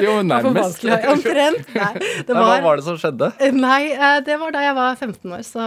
[0.03, 0.83] Jo, nærmest.
[0.83, 1.71] Omtrent.
[1.73, 3.29] Nei, det Nei, Hva var, var det som skjedde?
[3.55, 5.45] nei, eh, det var da jeg var 15 år.
[5.47, 5.63] Så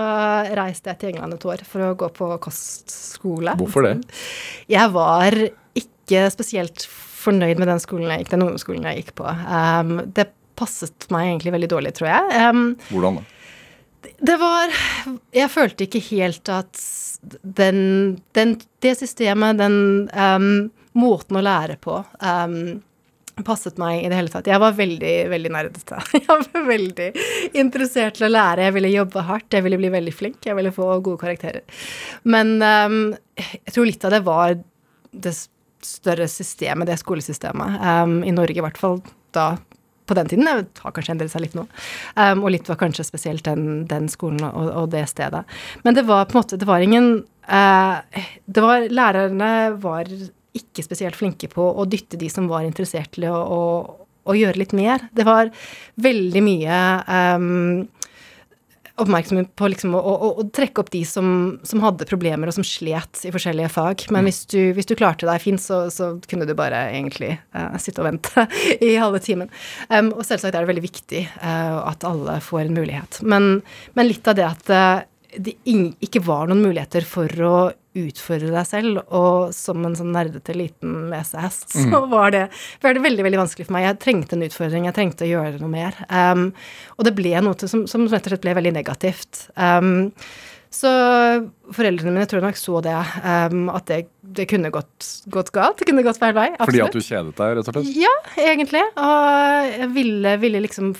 [0.60, 3.56] reiste jeg til England et år for å gå på kostskole.
[3.60, 3.94] Hvorfor det?
[4.70, 5.36] Jeg var
[5.78, 6.84] ikke spesielt
[7.20, 9.28] fornøyd med den skolen jeg gikk, den ungdomsskolen jeg gikk på.
[9.28, 10.30] Um, det
[10.60, 12.48] passet meg egentlig veldig dårlig, tror jeg.
[12.52, 13.28] Um, Hvordan da?
[14.20, 14.72] det var
[15.36, 16.84] Jeg følte ikke helt at
[17.20, 22.80] den, den Det systemet, den um, måten å lære på, um,
[23.44, 24.48] passet meg i det hele tatt.
[24.50, 26.00] Jeg var veldig, veldig nerdete.
[26.16, 27.06] Jeg var veldig
[27.60, 28.66] interessert til å lære.
[28.66, 31.62] Jeg ville jobbe hardt, jeg ville bli veldig flink, jeg ville få gode karakterer.
[32.28, 32.98] Men um,
[33.38, 34.58] jeg tror litt av det var
[35.10, 35.34] det
[35.86, 37.78] større systemet, det skolesystemet.
[38.26, 38.98] I Norge i hvert fall
[39.36, 39.54] da
[40.10, 40.50] på den tiden.
[40.50, 41.66] Det har kanskje endret seg litt nå.
[42.18, 45.44] Um, og litt var kanskje spesielt den, den skolen og, og, det stedet.
[45.86, 47.12] Men det var på en måte Det var ingen
[47.46, 50.10] uh, Det var Lærerne var
[50.56, 53.62] ikke spesielt flinke på å dytte de som var interessert til å, å,
[54.26, 55.06] å gjøre litt mer.
[55.14, 55.52] Det var
[56.02, 56.80] veldig mye
[57.38, 57.86] um,
[59.02, 62.66] oppmerksomhet på liksom å, å, å trekke opp de som, som hadde problemer og som
[62.66, 64.06] slet i forskjellige fag.
[64.14, 67.76] Men hvis du, hvis du klarte deg fint, så, så kunne du bare egentlig uh,
[67.82, 68.46] sitte og vente
[68.90, 69.50] i halve timen.
[69.88, 73.20] Um, og selvsagt er det veldig viktig uh, at alle får en mulighet.
[73.26, 73.60] Men,
[73.98, 75.06] men litt av det at eh,
[75.38, 77.54] det ikke var noen muligheter for å
[77.98, 82.44] utfordre deg selv, og som en sånn nerdete liten lesehest, så var det,
[82.82, 83.88] var det veldig veldig vanskelig for meg.
[83.88, 85.98] Jeg trengte en utfordring, jeg trengte å gjøre noe mer.
[86.06, 86.50] Um,
[86.96, 89.48] og det ble noe til, som, som rett og slett ble veldig negativt.
[89.58, 90.12] Um,
[90.70, 90.90] så
[91.74, 92.94] foreldrene mine tror jeg nok så det,
[93.26, 94.04] um, at det,
[94.38, 95.80] det kunne gått, gått galt.
[95.80, 96.46] Det kunne gått feil vei.
[96.62, 97.90] Fordi at du kjedet deg, rett og slett?
[97.98, 98.84] Ja, egentlig.
[98.94, 100.94] Og jeg ville, ville liksom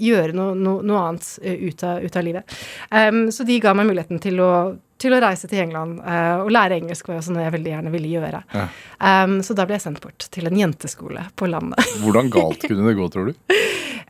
[0.00, 2.56] gjøre noe, noe, noe annet eh, ut av, ut av livet.
[2.90, 4.52] Um, så de ga meg muligheten til å,
[5.00, 6.00] til å reise til England.
[6.00, 8.42] uh, og lære engelsk var jo noe jeg veldig gjerne ville gjøre.
[8.54, 8.66] Ja.
[8.98, 11.92] Um, så da ble jeg sendt bort til en jenteskole på landet.
[12.04, 13.36] Hvordan galt kunne det gå, tror du?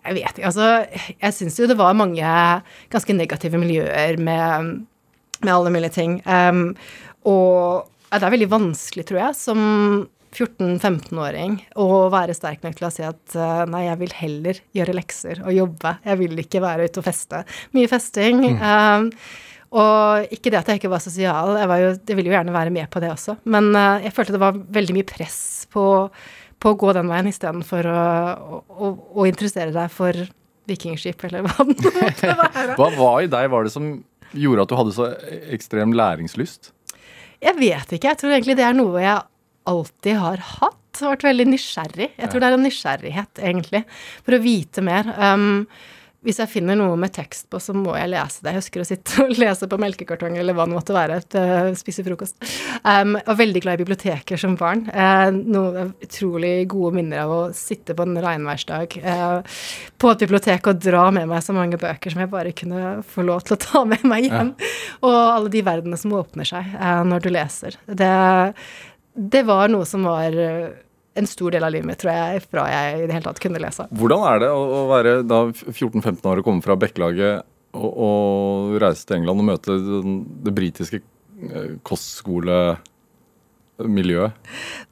[0.03, 0.65] Jeg vet ikke, altså
[1.23, 2.27] Jeg syns jo det var mange
[2.91, 4.73] ganske negative miljøer med,
[5.45, 6.17] med alle mulige ting.
[6.27, 6.73] Um,
[7.23, 9.61] og det er veldig vanskelig, tror jeg, som
[10.33, 14.97] 14-15-åring å være sterk nok til å si at uh, nei, jeg vil heller gjøre
[14.97, 15.97] lekser og jobbe.
[16.09, 17.43] Jeg vil ikke være ute og feste.
[17.77, 18.45] Mye festing.
[18.57, 19.11] Um,
[19.77, 22.55] og ikke det at jeg ikke var sosial, jeg, var jo, jeg ville jo gjerne
[22.55, 23.39] være med på det også.
[23.53, 25.41] Men uh, jeg følte det var veldig mye press
[25.73, 25.85] på,
[26.61, 28.05] på å gå den veien istedenfor å,
[28.69, 30.17] å, å, interessere deg for
[30.71, 32.77] vikingskip, eller hva det måtte være.
[32.79, 33.93] Hva var i deg var det som
[34.33, 35.11] gjorde at du hadde så
[35.53, 36.73] ekstrem læringslyst?
[37.43, 38.13] Jeg vet ikke.
[38.13, 39.19] Jeg tror egentlig det er noe jeg
[39.71, 40.79] alltid har hatt.
[41.03, 42.11] Vært veldig nysgjerrig.
[42.21, 43.83] Jeg tror det er en nysgjerrighet, egentlig,
[44.27, 45.09] for å vite mer.
[45.17, 45.65] Um,
[46.23, 48.53] hvis jeg finner noe med tekst på, så må jeg lese det.
[48.53, 51.19] Jeg husker å sitte og lese på melkekartong eller hva det måtte være.
[51.35, 52.37] Uh, spise frokost.
[52.87, 54.85] Um, og veldig glad i biblioteker som barn.
[54.95, 59.59] Uh, noe utrolig gode minner av å sitte på en regnværsdag uh,
[59.99, 63.27] på et bibliotek og dra med meg så mange bøker som jeg bare kunne få
[63.27, 64.55] lov til å ta med meg hjem.
[65.03, 67.81] Og alle de verdenene som åpner seg uh, når du leser.
[67.91, 68.15] Det,
[69.15, 70.73] det var noe som var uh,
[71.15, 73.61] en stor del av livet mitt, tror jeg, fra jeg i det hele tatt kunne
[73.63, 73.85] lese.
[73.93, 74.59] Hvordan er det å
[74.91, 77.35] være da 14-15 år og komme fra Bekkelaget
[77.77, 79.71] og, og reise til England og møte
[80.47, 84.31] det britiske eh, kostskolemiljøet?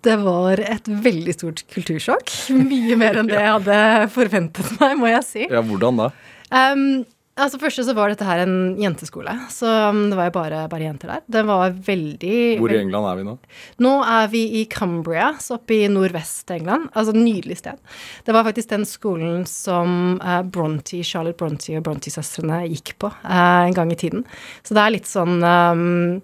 [0.05, 2.27] Det var et veldig stort kultursjokk.
[2.57, 3.79] Mye mer enn det jeg hadde
[4.13, 5.43] forventet meg, må jeg si.
[5.49, 6.09] Ja, hvordan da?
[6.51, 6.85] Um,
[7.45, 10.87] altså Først så var dette her en jenteskole, så um, det var jo bare, bare
[10.87, 11.25] jenter der.
[11.31, 13.37] Det var veldig Hvor i England er vi nå?
[13.87, 16.91] Nå er vi i Cumbria, så oppe i nordvest-England.
[16.95, 17.81] Altså nydelig sted.
[18.27, 23.65] Det var faktisk den skolen som eh, Bronte, Charlotte Bronte og Bronte-søstrene gikk på eh,
[23.71, 24.27] en gang i tiden.
[24.63, 26.21] Så det er litt sånn um,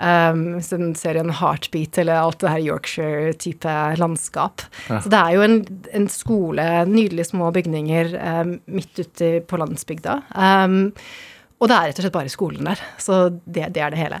[0.00, 4.66] um, Hvis ser serien Heartbeat eller alt det her Yorkshire-type landskap.
[4.88, 5.60] Så det er jo en,
[5.96, 10.20] en skole, nydelige små bygninger um, midt ute på landsbygda.
[10.34, 10.92] Um,
[11.56, 12.80] og det er rett og slett bare skolen der.
[13.00, 14.20] Så det, det er det hele.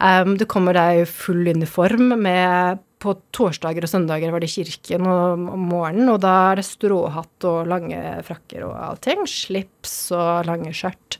[0.00, 5.06] Um, du kommer deg i full uniform med På torsdager og søndager var det kirken
[5.08, 9.24] om morgenen, og da er det stråhatt og lange frakker og allting.
[9.30, 11.16] Slips og lange skjørt.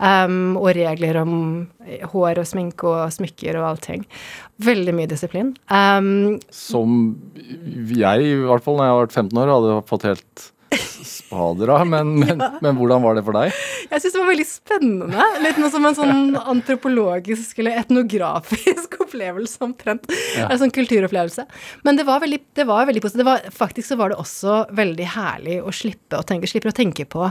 [0.00, 1.34] Um, og regler om
[2.14, 4.06] hår og sminke og smykker og allting.
[4.64, 5.52] Veldig mye disiplin.
[5.68, 10.48] Um, Som jeg, i hvert fall når jeg har vært 15 år, hadde fått helt
[11.28, 11.86] spader av.
[11.88, 13.54] Men, men, men hvordan var det for deg?
[13.88, 15.26] Jeg syns det var veldig spennende.
[15.44, 20.08] Litt noe som en sånn antropologisk eller etnografisk opplevelse omtrent.
[20.36, 20.48] Ja.
[20.48, 21.46] En sånn kulturopplevelse.
[21.86, 23.22] Men det var veldig, det var veldig positivt.
[23.22, 26.76] Det var, faktisk så var det også veldig herlig å slippe å tenke, slippe å
[26.76, 27.28] tenke på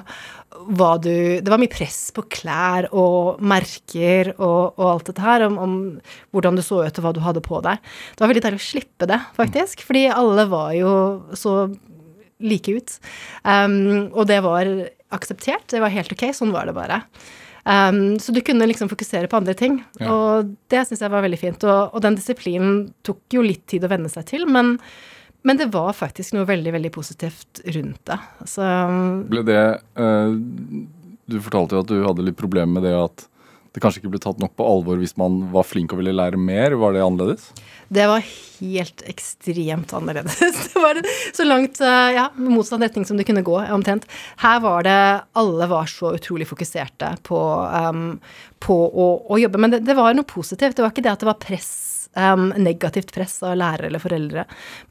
[0.78, 1.12] hva du
[1.44, 5.76] Det var mye press på klær og merker og, og alt dette her, om, om
[6.34, 7.84] hvordan du så ut og hva du hadde på deg.
[8.16, 9.84] Det var veldig deilig å slippe det, faktisk.
[9.88, 10.94] Fordi alle var jo
[11.38, 11.60] så
[12.44, 12.96] like ut.
[13.44, 14.70] Um, og det var
[15.14, 15.68] akseptert.
[15.72, 16.30] Det var helt ok.
[16.36, 17.02] Sånn var det bare.
[17.68, 19.82] Um, så du kunne liksom fokusere på andre ting.
[20.00, 20.12] Ja.
[20.14, 21.68] Og det syns jeg var veldig fint.
[21.68, 24.78] Og, og den disiplinen tok jo litt tid å venne seg til, men,
[25.48, 28.20] men det var faktisk noe veldig, veldig positivt rundt det.
[28.48, 28.68] Så
[29.32, 29.64] Ble det
[30.00, 30.32] uh,
[31.28, 33.28] Du fortalte jo at du hadde litt problemer med det at
[33.78, 36.40] det kanskje ikke ble tatt nok på alvor hvis man var flink og ville lære
[36.42, 36.74] mer.
[36.82, 37.52] Var det annerledes?
[37.88, 38.24] det var
[38.60, 40.40] helt ekstremt annerledes.
[40.74, 41.00] Det var
[41.34, 44.08] så langt eh, ja, motsatt retning som det kunne gå, omtrent.
[44.42, 44.98] Her var det
[45.40, 47.40] Alle var så utrolig fokuserte på,
[47.72, 48.20] um,
[48.60, 49.62] på å, å jobbe.
[49.62, 50.76] Men det, det var noe positivt.
[50.78, 51.72] Det var ikke det at det var press.
[52.18, 54.46] Um, negativt press av lærere eller foreldre.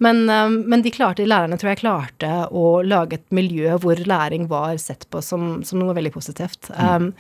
[0.04, 4.46] Men, um, men de klarte, lærerne tror jeg klarte å lage et miljø hvor læring
[4.50, 6.70] var sett på som, som noe veldig positivt.
[6.76, 7.10] Um,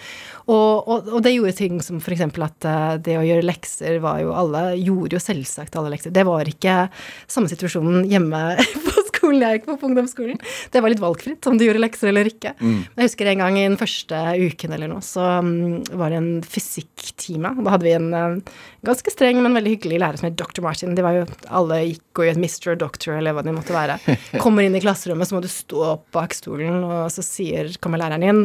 [0.46, 2.22] og, og, og det gjorde ting som f.eks.
[2.28, 6.14] at uh, det å gjøre lekser var jo Alle gjorde jo selvsagt alle lekser.
[6.14, 6.78] Det var ikke
[7.26, 8.44] samme situasjonen hjemme
[8.86, 10.40] på skolen jeg gikk på, på ungdomsskolen.
[10.72, 12.54] Det var litt valgfritt om du gjorde lekser eller ikke.
[12.62, 16.30] Jeg husker en gang i den første uken eller noe, så um, var det en
[16.46, 17.52] fysikktime.
[17.58, 18.54] Da hadde vi en uh,
[18.86, 20.62] ganske streng, men veldig hyggelig lærer som het dr.
[20.64, 20.94] Martin.
[20.96, 22.76] De var jo, alle gikk og i et Mr.
[22.80, 23.98] Doctor eller hva de måtte være.
[24.44, 28.00] Kommer inn i klasserommet, så må du stå opp bak stolen, og så sier, kommer
[28.00, 28.42] læreren inn,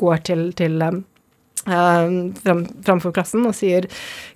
[0.00, 0.80] går til, til
[1.66, 3.86] um, eh, fram, klassen og sier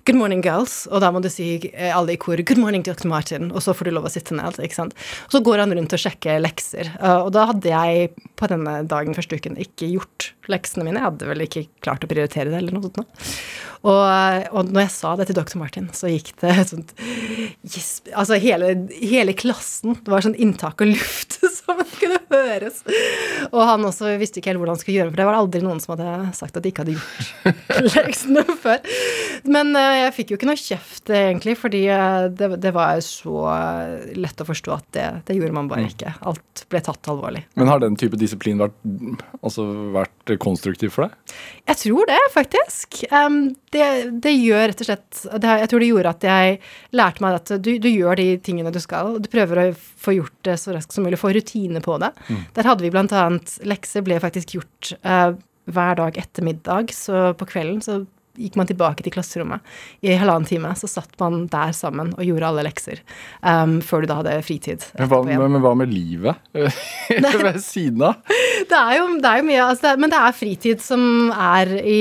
[0.05, 3.07] 'good morning, girls', og da må du si eh, alle i kor 'good morning, Dr.
[3.07, 4.59] Martin', og så får du lov å sitte ned.
[4.59, 4.93] ikke sant?
[5.27, 8.83] Og så går han rundt og sjekker lekser, uh, og da hadde jeg på denne
[8.87, 10.99] dagen første uken ikke gjort leksene mine.
[11.01, 13.25] Jeg hadde vel ikke klart å prioritere det, eller noe sånt.
[13.85, 14.01] Og,
[14.57, 15.57] og når jeg sa det til Dr.
[15.61, 16.93] Martin, så gikk det et sånt
[17.67, 19.97] yes, Altså hele, hele klassen.
[20.01, 22.81] Det var sånn inntak av luft som kunne høres.
[23.51, 25.63] Og han også visste ikke helt hvordan han skulle gjøre det, for det var aldri
[25.65, 27.16] noen som hadde sagt at de ikke hadde gjort
[27.95, 28.81] leksene før.
[29.47, 33.45] Men eh, jeg fikk jo ikke noe kjeft, egentlig, fordi eh, det, det var så
[34.17, 36.13] lett å forstå at det, det gjorde man bare ikke.
[36.27, 37.43] Alt ble tatt alvorlig.
[37.59, 38.77] Men har den type disiplin vært,
[39.41, 39.65] altså,
[39.95, 41.35] vært konstruktiv for deg?
[41.67, 43.01] Jeg tror det, faktisk.
[43.73, 43.87] Det,
[44.23, 46.57] det gjør rett og slett Jeg tror det gjorde at jeg
[46.95, 49.13] lærte meg at du, du, gjør de tingene du skal.
[49.15, 52.11] og Du prøver å få gjort det så raskt som mulig, få rutine på det.
[52.57, 55.35] Der hadde vi annet Lekser ble faktisk gjort uh,
[55.67, 58.05] hver dag etter middag, så på kvelden så
[58.37, 59.63] gikk man tilbake til klasserommet.
[60.05, 62.99] I halvannen time så satt man der sammen og gjorde alle lekser
[63.41, 64.83] um, før du da hadde fritid.
[64.99, 68.19] Men hva, men, hva med livet ved siden av?
[68.69, 71.01] Det er jo, det er jo mye altså det, er- Men det er fritid som
[71.33, 71.97] er i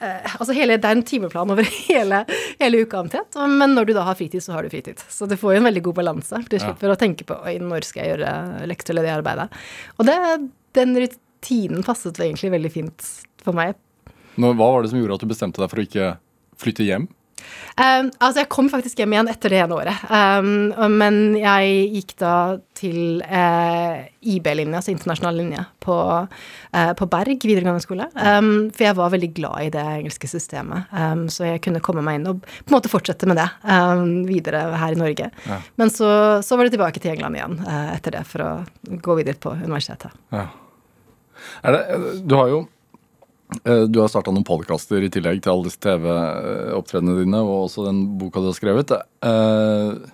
[0.00, 2.22] uh, altså hele, Det er en timeplan over hele,
[2.60, 3.36] hele uka omtrent.
[3.60, 5.04] Men når du da har fritid, så har du fritid.
[5.12, 6.40] Så du får jo en veldig god balanse.
[6.40, 6.96] For slipper Ja.
[6.96, 9.50] å tenke på Oi, når skal jeg gjøre lekser eller det arbeidet.
[10.00, 10.18] Og det,
[10.80, 10.96] den
[11.44, 13.10] rutinen passet egentlig veldig fint
[13.44, 13.74] for meg.
[14.36, 16.16] Nå, hva var det som gjorde at du bestemte deg for å ikke
[16.58, 17.06] flytte hjem?
[17.74, 20.04] Um, altså, jeg kom faktisk hjem igjen etter det ene året.
[20.08, 22.34] Um, men jeg gikk da
[22.78, 25.94] til uh, IB-linja, altså internasjonal linje, på,
[26.72, 28.06] eh, på Berg videregående skole.
[28.16, 32.04] Um, for jeg var veldig glad i det engelske systemet, um, så jeg kunne komme
[32.06, 35.28] meg inn og på en måte fortsette med det um, videre her i Norge.
[35.44, 35.60] Ja.
[35.80, 36.08] Men så,
[36.46, 38.52] så var det tilbake til England igjen eh, etter det, for å
[39.04, 40.14] gå videre på universitetet.
[40.32, 40.48] Ja.
[41.62, 41.82] Det,
[42.24, 42.60] du har jo
[43.64, 47.86] eh, du har starta noen podkaster i tillegg til alle disse TV-opptredenene dine, og også
[47.88, 48.94] den boka du har skrevet.
[49.24, 50.12] Eh,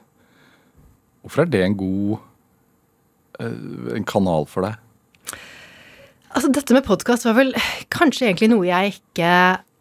[1.20, 2.20] Hvorfor er det en god
[3.40, 4.78] eh, en kanal for deg?
[6.30, 7.52] Altså, dette med podkast var vel
[7.92, 9.32] kanskje egentlig noe jeg ikke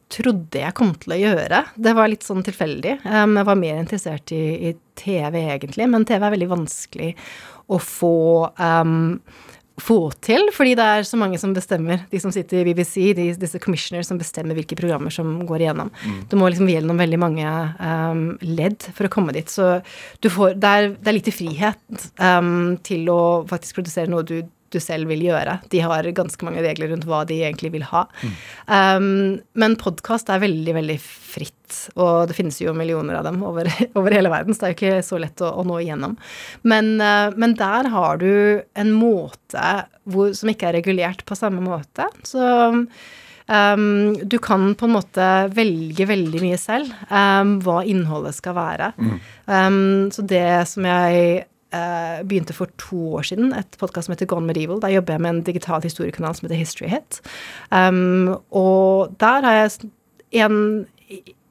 [0.10, 1.62] trodde jeg kom til å gjøre.
[1.78, 2.96] Det var litt sånn tilfeldig.
[3.06, 7.12] Um, jeg var mer interessert i, i TV, egentlig, men TV er veldig vanskelig
[7.70, 8.16] å få
[8.58, 9.20] um,
[9.84, 12.04] få til, fordi det er så mange som bestemmer.
[12.12, 15.92] De som sitter i BBC, de, disse commissioners som bestemmer hvilke programmer som går igjennom.
[16.30, 19.50] Du må liksom gjennom veldig mange um, ledd for å komme dit.
[19.50, 19.80] Så
[20.24, 24.40] du får, det, er, det er lite frihet um, til å faktisk produsere noe du
[24.74, 25.60] du selv vil gjøre.
[25.72, 28.06] De har ganske mange regler rundt hva de egentlig vil ha.
[28.66, 33.70] Um, men podkast er veldig, veldig fritt, og det finnes jo millioner av dem over,
[34.00, 36.18] over hele verden, så det er jo ikke så lett å, å nå igjennom.
[36.70, 38.34] Men, uh, men der har du
[38.80, 39.66] en måte
[40.10, 42.08] hvor, som ikke er regulert på samme måte.
[42.26, 48.58] Så um, du kan på en måte velge veldig mye selv um, hva innholdet skal
[48.58, 48.94] være.
[49.46, 54.30] Um, så det som jeg eh, begynte for to år siden, et podkast som heter
[54.30, 54.82] Gone Medieval.
[54.82, 57.22] Der jobber jeg med en digital historiekanal som heter History Hit.
[57.72, 59.72] Um, og der har jeg
[60.32, 60.88] en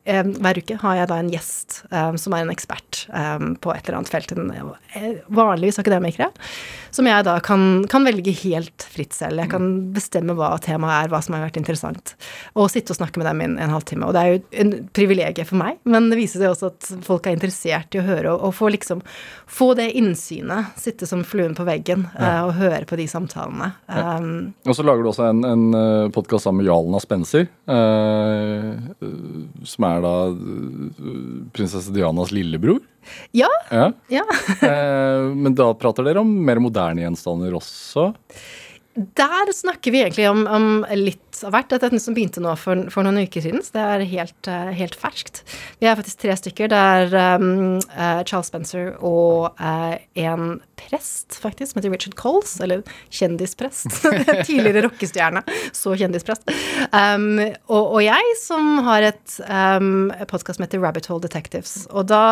[0.08, 3.84] hver uke har jeg da en gjest um, som er en ekspert um, på et
[3.84, 4.32] eller annet felt.
[4.32, 6.30] Eh, vanligvis akademikere.
[6.94, 9.42] Som jeg da kan, kan velge helt fritt selv.
[9.42, 12.14] Jeg kan bestemme hva temaet er, hva som har vært interessant.
[12.56, 14.08] Og sitte og snakke med dem i en, en halvtime.
[14.08, 17.28] Og det er jo en privilegium for meg, men det viser seg også at folk
[17.28, 19.04] er interessert i å høre og, og få liksom
[19.48, 20.72] få det innsynet.
[20.80, 23.74] Sitte som fluen på veggen eh, og høre på de samtalene.
[23.88, 27.48] Um, Og så lager du også en, en podkast sammen med Jalna Spencer.
[27.68, 28.78] uh,
[29.68, 31.12] som er da eh,
[31.54, 32.80] prinsesse Dianas lillebror.
[33.32, 33.92] ja, Ja.
[34.08, 34.24] ja.
[34.62, 38.12] Eh, men da prater dere om mer moderne gjenstander også?
[38.94, 40.68] Der snakker vi egentlig om, om
[40.98, 41.68] litt av hvert.
[41.70, 44.50] Dette er noe som begynte nå for, for noen uker siden, så det er helt,
[44.50, 45.42] eh, helt ferskt.
[45.82, 46.70] Vi er faktisk tre stykker.
[46.72, 52.56] Det er um, uh, Charles Spencer og uh, en prest, faktisk, som heter Richard Coles,
[52.64, 52.82] eller
[53.14, 53.88] kjendisprest.
[54.48, 55.44] Tidligere rockestjerne,
[55.76, 56.48] så kjendisprest.
[56.92, 61.82] Um, og, og jeg som har et um, podkast som heter Rabbit Hole Detectives.
[61.90, 62.24] Og da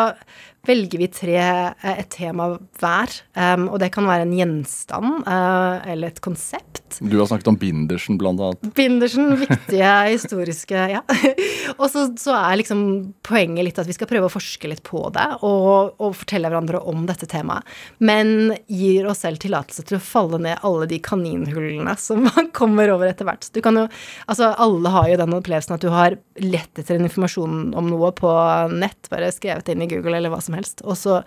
[0.67, 2.49] velger vi tre, eh, et tema
[2.81, 3.13] hver.
[3.37, 6.99] Um, og det kan være en gjenstand uh, eller et konsept.
[7.01, 8.69] Du har snakket om bindersen, blant annet.
[8.77, 11.03] Bindersen, viktige historiske Ja.
[11.81, 12.81] og så, så, er liksom
[13.27, 16.81] poenget litt at vi skal prøve å forske litt på det og, og, fortelle hverandre
[16.89, 17.67] om dette temaet.
[17.99, 22.93] Men gir oss selv tillatelse til å falle ned alle de kaninhullene som man kommer
[22.95, 23.51] over etter hvert.
[23.53, 23.87] Du kan jo,
[24.27, 28.13] altså Alle har jo den opplevelsen at du har lett etter en informasjon om noe
[28.17, 28.31] på
[28.73, 31.21] nett, bare skrevet inn i Google eller hva som helst, og så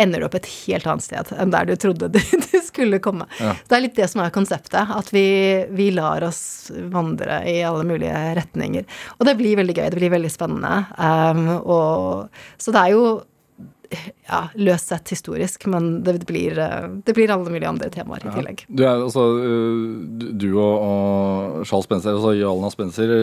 [0.00, 3.26] ender du opp et helt annet sted enn der du trodde du, du skulle komme.
[3.40, 3.54] Ja.
[3.68, 5.24] Det er litt det som er konseptet, at vi,
[5.76, 8.86] vi, lar oss vandre i alle mulige retninger.
[9.18, 10.84] Og det blir veldig gøy, det blir veldig spennende.
[10.96, 13.04] Um, og, så det er jo
[14.28, 16.58] ja, løst sett historisk, men det blir,
[17.04, 18.64] det blir alle mulige andre temaer i tillegg.
[18.68, 19.26] Du, er, altså,
[20.14, 23.14] du og, og Charles Spencer, altså Jalna Spencer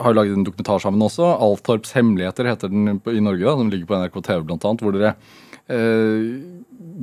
[0.00, 1.26] har laget en dokumentar sammen også.
[1.36, 3.44] 'Altorps hemmeligheter' heter den i Norge.
[3.44, 5.14] da, Den ligger på NRK TV annet, hvor dere
[5.68, 6.40] eh,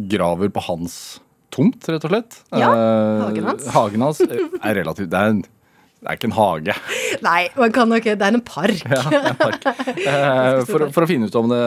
[0.10, 1.20] graver på hans
[1.54, 2.42] tomt, rett og slett.
[2.54, 3.68] Ja, eh, hagen hans.
[3.68, 6.76] Eh, hagen hans er relativt det er, en, det er, ikke en hage.
[7.28, 8.82] Nei, man kan nok, det er en park.
[8.98, 9.70] ja, en park.
[9.94, 11.64] Eh, for, for, å finne ut om det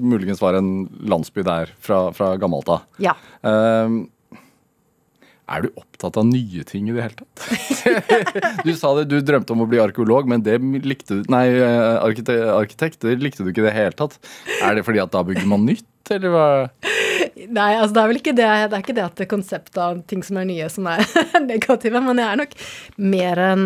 [0.00, 2.86] muligens var en landsby der fra, fra gammelt av.
[3.02, 3.16] Ja.
[3.40, 3.98] Eh,
[5.48, 7.44] er du opptatt av nye ting i det hele tatt?
[8.66, 11.98] du sa det, du drømte om å bli arkeolog, men det likte du Nei, eh,
[12.04, 14.18] arkitekt, det likte du ikke i det hele tatt.
[14.62, 16.48] Er det fordi at da bygger man nytt, eller hva?
[17.48, 18.48] Nei, altså det er vel ikke det.
[18.48, 21.04] Det er ikke det at det konseptet av ting som er nye, som er
[21.52, 22.02] negative.
[22.04, 22.56] Men jeg er nok
[23.14, 23.64] mer, en,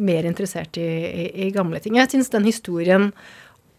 [0.00, 1.98] mer interessert i, i, i gamle ting.
[2.00, 3.10] Jeg syns den historien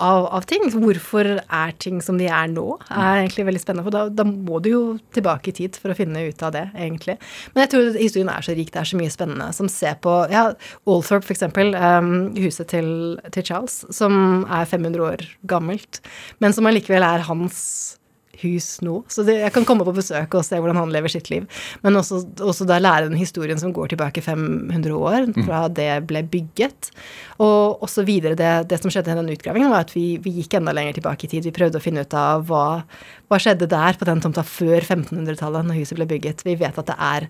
[0.02, 0.66] av, av, ting.
[0.74, 3.86] Hvorfor er ting som de er nå, er egentlig veldig spennende.
[3.88, 4.82] For da, da, må du jo
[5.16, 7.18] tilbake i tid for å finne ut av det, egentlig.
[7.54, 9.52] Men jeg tror historien er så rik, det er så mye spennende.
[9.58, 10.48] Som ser på ja,
[10.90, 11.76] Althorp, eksempel.
[11.78, 12.92] Um, huset til,
[13.30, 16.02] til, Charles, som er 500 år gammelt,
[16.44, 17.62] men som allikevel er hans
[18.42, 19.02] hus nå.
[19.12, 21.48] Så det, jeg kan komme på besøk og se hvordan han lever sitt liv.
[21.86, 25.42] Men også, også da lære den historien som går tilbake 500 år, mm.
[25.48, 26.92] fra det ble bygget.
[27.42, 30.60] Og også videre det, det som skjedde i den utgravingen, var at vi, vi, gikk
[30.60, 31.48] enda lenger tilbake i tid.
[31.48, 32.66] Vi prøvde å finne ut av hva,
[33.32, 36.46] hva skjedde der på den tomta før 1500-tallet, når huset ble bygget.
[36.48, 37.30] Vi vet at det er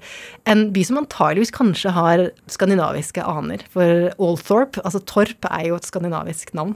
[0.52, 3.64] en by som antageligvis kanskje har skandinaviske aner.
[3.74, 6.76] For Althorp, altså Torp, er jo et skandinavisk navn.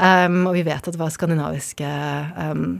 [0.00, 1.88] Um, og vi vet at det var skandinaviske
[2.36, 2.78] um,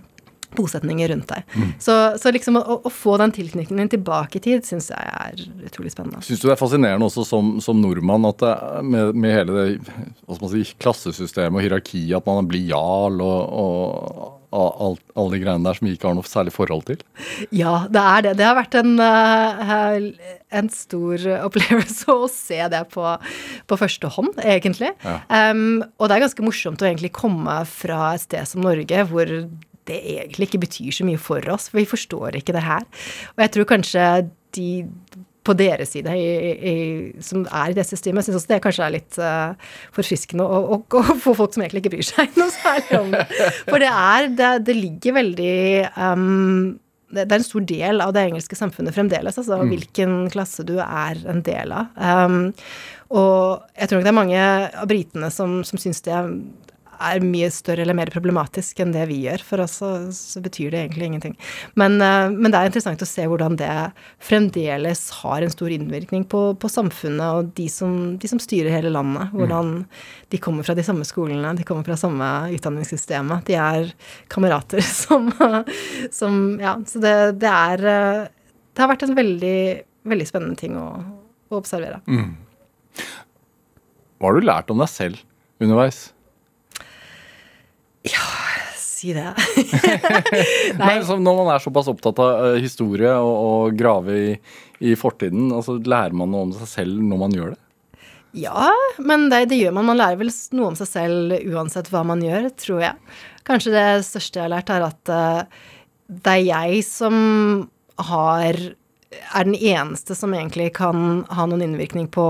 [0.57, 1.47] bosetninger rundt deg.
[1.55, 1.73] Mm.
[1.83, 5.93] Så, så, liksom å, å, få den tilknytningen tilbake i tid syns jeg er utrolig
[5.95, 6.23] spennende.
[6.27, 8.55] Syns du det er fascinerende også som, som nordmann at det,
[8.87, 13.23] med, med, hele det hva skal man si, klassesystemet og hierarkiet, at man blir jarl
[13.25, 17.03] og, og all, alle de greiene der som vi ikke har noe særlig forhold til?
[17.55, 18.35] Ja, det er det.
[18.41, 23.05] Det har vært en, uh, en stor opplevelse å se det på,
[23.67, 24.93] på første hånd, egentlig.
[25.05, 25.21] Ja.
[25.53, 29.33] Um, og det er ganske morsomt å egentlig komme fra et sted som Norge, hvor
[29.89, 32.85] det egentlig ikke betyr så mye for oss, for vi forstår ikke det her.
[33.37, 34.05] Og jeg tror kanskje
[34.57, 34.71] de
[35.47, 36.31] på deres side i,
[36.71, 36.73] i,
[37.23, 40.81] som er i det systemet, syns også det kanskje er litt uh, forfriskende å,
[41.25, 43.23] få folk som egentlig ikke bryr seg noe særlig om det.
[43.69, 45.55] For det er Det, det ligger veldig
[45.95, 46.75] um,
[47.13, 49.71] det, det, er en stor del av det engelske samfunnet fremdeles, altså mm.
[49.71, 51.93] hvilken klasse du er en del av.
[51.95, 52.53] Um,
[53.15, 54.47] og jeg tror nok det er mange
[54.83, 56.33] av britene som, som syns det er
[57.23, 59.43] mye større eller mer problematisk enn det vi gjør.
[59.47, 61.37] For oss så, så betyr det egentlig ingenting.
[61.79, 63.73] Men, uh, men, det er interessant å se hvordan det
[64.25, 68.93] fremdeles har en stor innvirkning på, på samfunnet og de som, de som, styrer hele
[68.95, 69.33] landet.
[69.33, 69.37] Mm.
[69.41, 69.75] Hvordan
[70.33, 73.47] de kommer fra de samme skolene, de kommer fra samme utdanningssystemet.
[73.49, 73.93] De er
[74.33, 75.31] kamerater som,
[76.15, 78.27] som Ja, så det, det, er uh,
[78.73, 79.61] Det har vært en veldig,
[80.09, 80.89] veldig spennende ting å,
[81.51, 82.03] å observere.
[82.11, 82.35] Mm.
[84.17, 85.21] Hva har du lært om deg selv
[85.63, 86.07] underveis?
[88.07, 88.27] Ja,
[88.79, 89.33] si det.
[90.81, 94.33] Men når man er såpass opptatt av uh, historie og, og grave i,
[94.81, 97.63] i, fortiden, altså lærer man noe om seg selv når man gjør det?
[98.37, 98.69] Ja,
[99.01, 99.87] men det, det, gjør man.
[99.89, 100.29] Man lærer vel
[100.59, 103.15] noe om seg selv uansett hva man gjør, tror jeg.
[103.49, 105.63] Kanskje det største jeg har lært, er at uh,
[106.07, 107.17] det er jeg som
[108.11, 108.61] har
[109.35, 112.27] er den eneste som egentlig kan ha noen innvirkning på,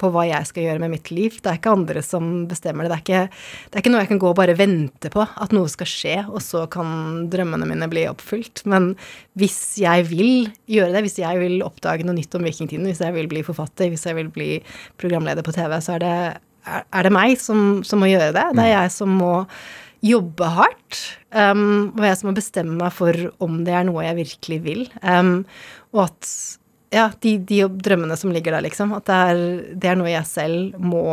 [0.00, 1.36] på, hva jeg skal gjøre med mitt liv.
[1.40, 2.90] Det er ikke andre som bestemmer det.
[2.92, 3.38] Det er ikke,
[3.70, 6.16] det er ikke noe jeg kan gå og bare vente på, at noe skal skje,
[6.26, 8.64] og så kan drømmene mine bli oppfylt.
[8.70, 8.92] Men
[9.38, 13.16] hvis jeg vil gjøre det, hvis jeg vil oppdage noe nytt om vikingtiden, hvis jeg
[13.16, 14.50] vil bli forfatter, hvis jeg vil bli
[15.00, 16.18] programleder på TV, så er det,
[16.66, 18.46] er det meg som, som må gjøre det.
[18.56, 19.34] Det er jeg som må
[20.04, 21.00] jobbe hardt.
[21.36, 24.84] Um, og jeg som må bestemme meg for om det er noe jeg virkelig vil.
[25.02, 25.42] Um,
[25.96, 26.30] og at
[26.94, 29.42] ja, de, de, drømmene som ligger der, liksom, at det er,
[29.74, 31.06] det er, noe jeg selv må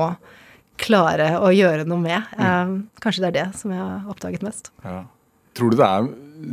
[0.80, 2.30] klare å gjøre noe med.
[2.38, 2.46] Mm.
[2.46, 4.72] Um, kanskje det er det som jeg har oppdaget mest.
[4.86, 5.04] Ja.
[5.54, 6.08] Tror du det er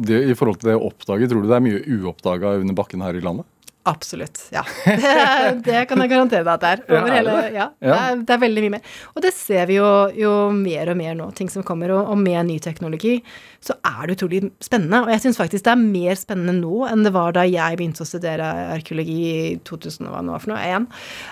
[0.07, 3.03] det, I forhold til det å oppdage, tror du det er mye uoppdaga under bakken
[3.05, 3.49] her i landet?
[3.91, 4.41] Absolutt.
[4.55, 4.62] Ja.
[4.86, 5.14] Det,
[5.66, 6.82] det kan jeg garantere deg at det er.
[6.86, 7.53] Ja, Over er hele, det?
[7.57, 7.91] ja, Ja.
[7.91, 8.97] Det, er, det er veldig mye mer.
[9.14, 11.93] Og det ser vi jo, jo mer og mer nå, ting som kommer.
[11.97, 13.16] Og, og med ny teknologi
[13.64, 15.03] så er det utrolig spennende.
[15.05, 18.05] Og jeg syns faktisk det er mer spennende nå enn det var da jeg begynte
[18.05, 20.84] å studere arkeologi i 2000 og hva det var for noe.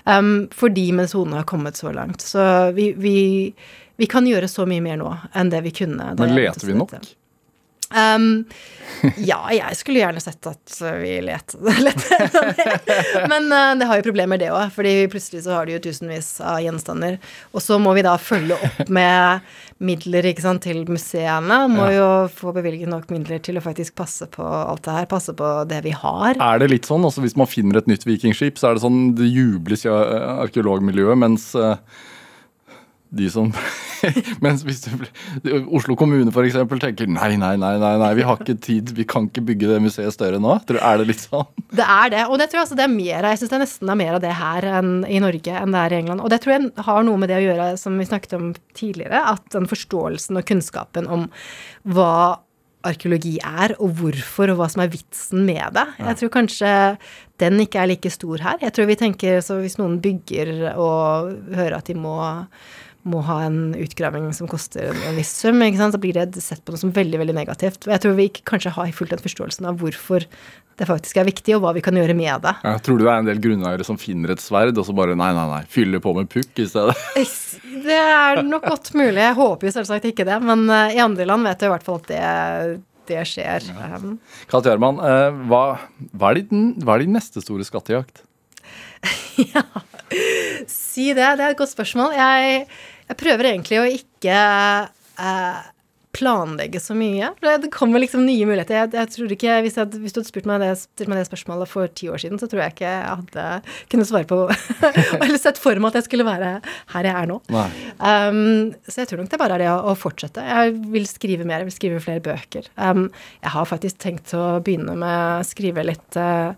[0.09, 2.25] Um, fordi metodene har kommet så langt.
[2.25, 2.43] Så
[2.77, 3.17] vi, vi,
[4.01, 6.13] vi kan gjøre så mye mer nå enn det vi kunne.
[6.19, 6.99] Men leter vi nok?
[7.89, 8.45] Um,
[9.17, 11.55] ja, jeg skulle gjerne sett at vi let,
[11.87, 12.97] lette enda det.
[13.31, 14.73] Men uh, det har jo problemer, det òg.
[14.75, 17.19] fordi plutselig så har du jo tusenvis av gjenstander.
[17.55, 19.47] Og så må vi da følge opp med
[19.79, 21.61] midler ikke sant, til museene.
[21.71, 25.09] Må jo få bevilget nok midler til å faktisk passe på alt det her.
[25.11, 26.35] Passe på det vi har.
[26.35, 27.07] Er det litt sånn?
[27.07, 30.31] altså Hvis man finner et nytt vikingskip, så er det sånn det jubles i eh,
[30.45, 31.77] arkeologmiljøet, mens eh,
[33.11, 33.53] de som
[34.45, 36.59] Mens hvis du, Oslo kommune f.eks.
[36.79, 40.15] tenker nei, nei, nei, nei, vi har ikke tid, vi kan ikke bygge det museet
[40.15, 40.55] større nå.
[40.69, 41.49] Tror Er det litt sånn?
[41.79, 42.25] Det er det.
[42.29, 43.33] Og det tror jeg altså det er mer av.
[43.33, 45.83] Jeg syns det er nesten er mer av det her enn i Norge enn det
[45.83, 46.23] er i England.
[46.25, 49.25] Og det tror jeg har noe med det å gjøre, som vi snakket om tidligere,
[49.35, 51.27] at den forståelsen og kunnskapen om
[51.91, 52.39] hva
[52.87, 55.87] arkeologi er, og hvorfor, og hva som er vitsen med det.
[55.99, 56.73] Jeg tror kanskje
[57.43, 58.61] den ikke er like stor her.
[58.63, 62.17] Jeg tror vi tenker så hvis noen bygger og hører at de må
[63.09, 65.97] må ha en utgraving som koster en viss sum, ikke sant?
[65.97, 67.87] så blir det sett på noe som veldig veldig negativt.
[67.87, 70.27] Og jeg tror vi ikke kanskje har fullt den forståelsen av hvorfor
[70.79, 72.55] det faktisk er viktig, og hva vi kan gjøre med det.
[72.63, 75.17] Jeg tror du det er en del grunneiere som finner et sverd, og så bare
[75.19, 76.95] nei, nei, nei, fyller på med pukk i stedet?
[77.79, 79.21] Det er nok godt mulig.
[79.21, 81.85] Jeg håper jo selvsagt ikke det, men eh, i andre land vet jeg i hvert
[81.87, 82.23] fall at det,
[83.09, 83.69] det skjer.
[83.71, 84.01] Ja.
[84.51, 85.63] Kat Gjerman, eh, hva,
[86.11, 88.25] hva, er din, hva er din neste store skattejakt?
[89.55, 89.63] ja,
[90.67, 92.17] si det, det er et godt spørsmål.
[92.19, 92.67] Jeg,
[93.09, 94.39] jeg prøver egentlig å ikke
[95.19, 95.67] eh,
[96.19, 97.31] planlegge så mye.
[97.41, 98.77] Det kommer liksom nye muligheter.
[98.79, 101.29] Jeg, jeg tror ikke, Hvis, jeg, hvis du hadde spurt meg, det, stilt meg det
[101.29, 103.45] spørsmålet for ti år siden, så tror jeg ikke jeg hadde
[103.93, 104.41] kunnet svare på
[105.23, 106.51] Eller sett for meg at jeg skulle være
[106.95, 107.39] her jeg er nå.
[107.53, 110.45] Um, så jeg tror nok det bare er det å, å fortsette.
[110.49, 112.69] Jeg vil skrive mer, jeg vil skrive flere bøker.
[112.77, 113.09] Um,
[113.45, 116.53] jeg har faktisk tenkt å begynne med å skrive litt uh,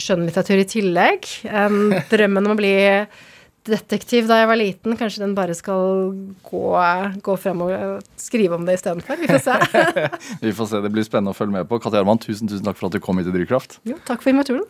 [0.00, 1.32] skjønnlitteratur i tillegg.
[1.50, 2.76] Um, drømmen om å bli
[3.68, 6.12] detektiv da jeg var liten, kanskje den bare skal
[6.46, 6.62] gå,
[7.24, 7.70] gå frem og
[8.20, 9.14] skrive om det istedenfor.
[9.20, 9.54] Vi får se.
[10.46, 11.78] Vi får se, det blir spennende å følge med på.
[11.82, 13.78] Katja Arman, tusen, tusen takk for at du kom hit til Drivkraft.
[13.88, 14.66] Jo, takk for invitasjonen.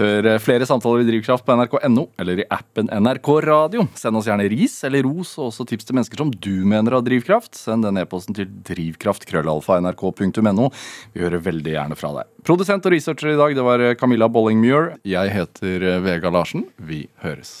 [0.00, 3.86] Hør eh, flere samtaler i Drivkraft på nrk.no eller i appen NRK Radio.
[3.98, 7.04] Send oss gjerne ris eller ros og også tips til mennesker som du mener har
[7.06, 7.52] drivkraft.
[7.58, 10.70] Send den e-posten til drivkraft.krøllalfa.nrk.no.
[11.14, 12.30] Vi hører veldig gjerne fra deg.
[12.46, 14.94] Produsent og researcher i dag, det var Camilla Bollingmuir.
[15.08, 16.68] Jeg heter eh, Vega Larsen.
[16.80, 17.60] Vi høres.